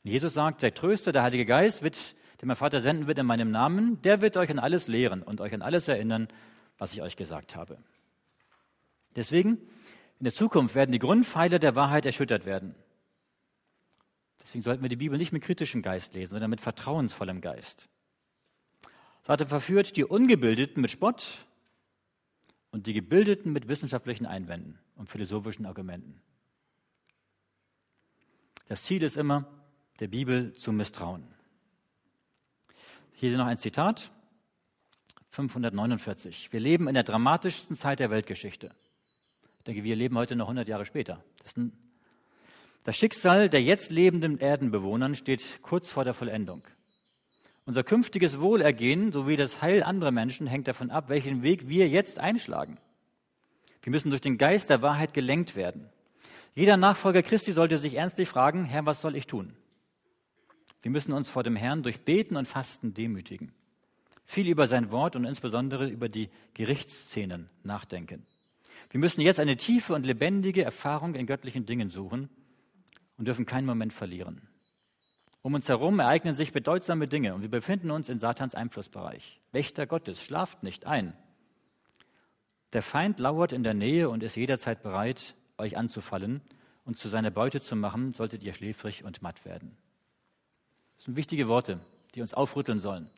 [0.03, 1.97] Jesus sagt, der Tröster, der Heilige Geist, wird
[2.41, 5.41] den mein Vater senden wird in meinem Namen, der wird euch an alles lehren und
[5.41, 6.29] euch an alles erinnern,
[6.77, 7.77] was ich euch gesagt habe.
[9.15, 9.57] Deswegen,
[10.19, 12.75] in der Zukunft werden die Grundpfeiler der Wahrheit erschüttert werden.
[14.41, 17.89] Deswegen sollten wir die Bibel nicht mit kritischem Geist lesen, sondern mit vertrauensvollem Geist.
[19.23, 21.45] Satan verführt die Ungebildeten mit Spott
[22.71, 26.21] und die Gebildeten mit wissenschaftlichen Einwänden und philosophischen Argumenten.
[28.69, 29.45] Das Ziel ist immer,
[29.99, 31.23] der Bibel zu misstrauen.
[33.13, 34.11] Hier noch ein Zitat.
[35.29, 36.51] 549.
[36.51, 38.71] Wir leben in der dramatischsten Zeit der Weltgeschichte.
[39.57, 41.23] Ich denke, wir leben heute noch 100 Jahre später.
[41.43, 41.53] Das,
[42.83, 46.63] das Schicksal der jetzt lebenden Erdenbewohnern steht kurz vor der Vollendung.
[47.65, 52.17] Unser künftiges Wohlergehen sowie das Heil anderer Menschen hängt davon ab, welchen Weg wir jetzt
[52.17, 52.79] einschlagen.
[53.83, 55.89] Wir müssen durch den Geist der Wahrheit gelenkt werden.
[56.55, 59.53] Jeder Nachfolger Christi sollte sich ernstlich fragen, Herr, was soll ich tun?
[60.81, 63.51] Wir müssen uns vor dem Herrn durch Beten und Fasten demütigen.
[64.25, 68.25] Viel über sein Wort und insbesondere über die Gerichtsszenen nachdenken.
[68.91, 72.29] Wir müssen jetzt eine tiefe und lebendige Erfahrung in göttlichen Dingen suchen
[73.17, 74.47] und dürfen keinen Moment verlieren.
[75.41, 79.41] Um uns herum ereignen sich bedeutsame Dinge und wir befinden uns in Satans Einflussbereich.
[79.51, 81.13] Wächter Gottes, schlaft nicht ein.
[82.73, 86.41] Der Feind lauert in der Nähe und ist jederzeit bereit, euch anzufallen
[86.85, 89.75] und zu seiner Beute zu machen, solltet ihr schläfrig und matt werden.
[90.99, 91.79] Das sind wichtige Worte,
[92.13, 93.09] die uns aufrütteln sollen,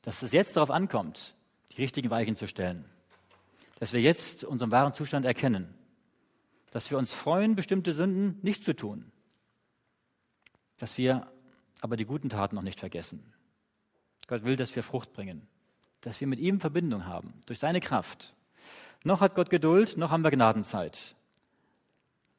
[0.00, 1.34] dass es jetzt darauf ankommt,
[1.72, 2.86] die richtigen Weichen zu stellen,
[3.78, 5.74] dass wir jetzt unseren wahren Zustand erkennen,
[6.70, 9.12] dass wir uns freuen, bestimmte Sünden nicht zu tun,
[10.78, 11.30] dass wir
[11.82, 13.34] aber die guten Taten noch nicht vergessen.
[14.28, 15.46] Gott will, dass wir Frucht bringen,
[16.00, 18.34] dass wir mit ihm Verbindung haben, durch seine Kraft.
[19.04, 21.14] Noch hat Gott Geduld, noch haben wir Gnadenzeit.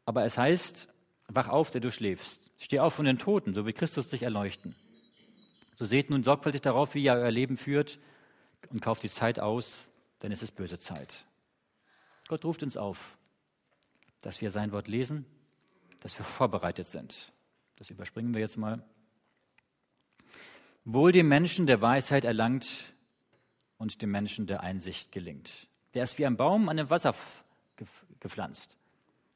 [0.06, 0.88] Aber es heißt,
[1.28, 2.42] wach auf, der du schläfst.
[2.58, 4.76] Steh auf von den Toten, so wie Christus dich erleuchten.
[5.78, 8.00] So seht nun sorgfältig darauf, wie ihr euer Leben führt
[8.70, 9.88] und kauft die Zeit aus,
[10.24, 11.28] denn es ist böse Zeit.
[12.28, 13.16] Gott ruft uns auf,
[14.22, 15.28] dass wir sein Wort lesen,
[16.00, 17.32] dass wir vorbereitet sind.
[17.76, 18.84] Das überspringen wir jetzt mal.
[20.84, 22.96] Wohl dem Menschen, der Weisheit erlangt
[23.78, 25.68] und dem Menschen, der Einsicht gelingt.
[25.94, 27.14] Der ist wie ein Baum an dem Wasser
[28.20, 28.78] gepflanzt.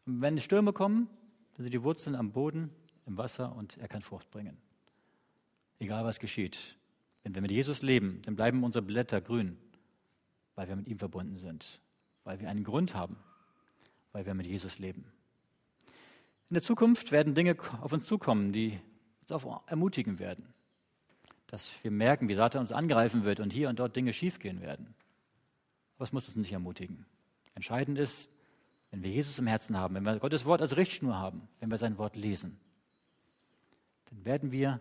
[0.07, 1.07] Und wenn Stürme kommen,
[1.53, 2.71] dann sind die Wurzeln am Boden,
[3.05, 4.57] im Wasser und er kann Frucht bringen.
[5.81, 6.77] Egal was geschieht.
[7.23, 9.57] Wenn wir mit Jesus leben, dann bleiben unsere Blätter grün,
[10.55, 11.81] weil wir mit ihm verbunden sind,
[12.23, 13.17] weil wir einen Grund haben,
[14.13, 15.03] weil wir mit Jesus leben.
[16.49, 18.79] In der Zukunft werden Dinge auf uns zukommen, die
[19.21, 20.53] uns auch ermutigen werden
[21.51, 24.95] dass wir merken, wie Satan uns angreifen wird und hier und dort Dinge schiefgehen werden.
[25.97, 27.05] Aber es muss uns nicht ermutigen.
[27.55, 28.29] Entscheidend ist,
[28.89, 31.77] wenn wir Jesus im Herzen haben, wenn wir Gottes Wort als Richtschnur haben, wenn wir
[31.77, 32.57] sein Wort lesen,
[34.09, 34.79] dann werden wir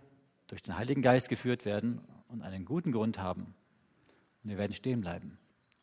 [0.51, 3.55] durch den Heiligen Geist geführt werden und einen guten Grund haben.
[4.43, 5.39] Und wir werden stehen bleiben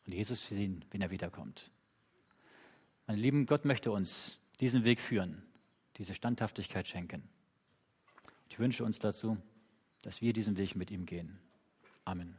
[0.06, 1.70] und Jesus sehen, wenn er wiederkommt.
[3.06, 5.42] Meine Lieben, Gott möchte uns diesen Weg führen,
[5.96, 7.22] diese Standhaftigkeit schenken.
[8.50, 9.38] Ich wünsche uns dazu,
[10.02, 11.38] dass wir diesen Weg mit ihm gehen.
[12.04, 12.36] Amen.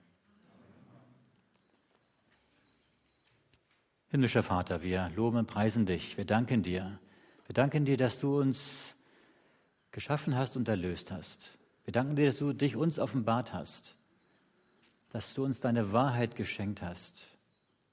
[4.10, 6.16] Himmlischer Vater, wir loben und preisen dich.
[6.18, 7.00] Wir danken dir.
[7.48, 8.96] Wir danken dir, dass du uns
[9.92, 11.59] geschaffen hast und erlöst hast.
[11.90, 13.96] Wir danken dir, dass du dich uns offenbart hast,
[15.10, 17.26] dass du uns deine Wahrheit geschenkt hast,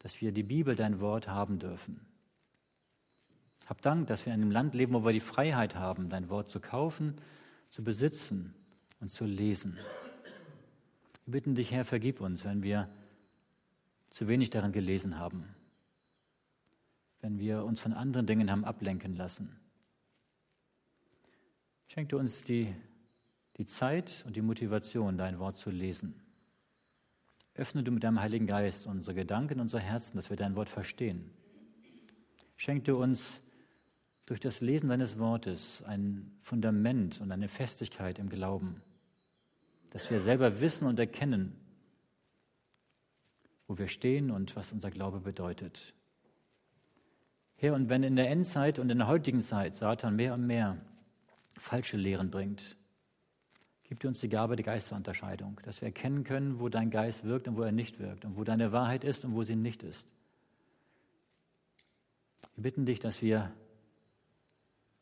[0.01, 2.03] dass wir die Bibel, dein Wort haben dürfen.
[3.65, 6.51] Hab Dank, dass wir in einem Land leben, wo wir die Freiheit haben, dein Wort
[6.51, 7.15] zu kaufen,
[7.71, 8.55] zu besitzen
[9.01, 9.79] und zu lesen.
[11.25, 12.91] Wir bitten dich, Herr, vergib uns, wenn wir
[14.11, 15.55] zu wenig daran gelesen haben,
[17.23, 19.59] wenn wir uns von anderen Dingen haben ablenken lassen.
[21.89, 22.75] Schenk du uns die,
[23.57, 26.21] die Zeit und die Motivation, dein Wort zu lesen.
[27.55, 31.31] Öffne du mit deinem Heiligen Geist unsere Gedanken, unser Herzen, dass wir dein Wort verstehen.
[32.57, 33.43] Schenk du uns
[34.27, 38.83] durch das Lesen deines Wortes ein Fundament und eine Festigkeit im Glauben
[39.97, 41.59] dass wir selber wissen und erkennen,
[43.67, 45.95] wo wir stehen und was unser Glaube bedeutet.
[47.55, 50.77] Herr, und wenn in der Endzeit und in der heutigen Zeit Satan mehr und mehr
[51.57, 52.77] falsche Lehren bringt,
[53.89, 57.49] gib dir uns die Gabe der Geisterunterscheidung, dass wir erkennen können, wo dein Geist wirkt
[57.49, 60.09] und wo er nicht wirkt und wo deine Wahrheit ist und wo sie nicht ist.
[62.55, 63.53] Wir bitten dich, dass wir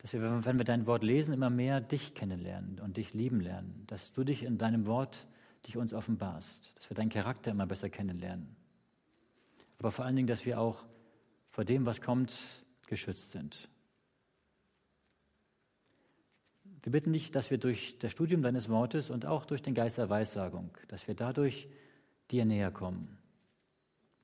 [0.04, 3.84] dass wir, wenn wir dein Wort lesen, immer mehr dich kennenlernen und dich lieben lernen,
[3.86, 5.26] dass du dich in deinem Wort
[5.66, 8.54] dich uns offenbarst, dass wir deinen Charakter immer besser kennenlernen.
[9.78, 10.84] Aber vor allen Dingen, dass wir auch
[11.52, 13.70] vor dem, was kommt, geschützt sind.
[16.84, 19.98] Wir bitten dich, dass wir durch das Studium deines Wortes und auch durch den Geist
[19.98, 21.68] der Weissagung, dass wir dadurch
[22.30, 23.18] dir näher kommen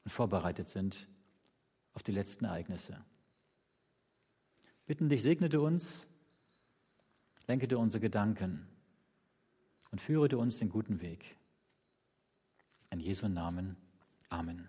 [0.04, 1.08] und vorbereitet sind
[1.94, 3.02] auf die letzten Ereignisse
[4.90, 6.08] bitten dich, segne du uns,
[7.46, 8.66] lenke du unsere Gedanken
[9.92, 11.36] und führe du uns den guten Weg.
[12.90, 13.76] In Jesu Namen.
[14.30, 14.68] Amen.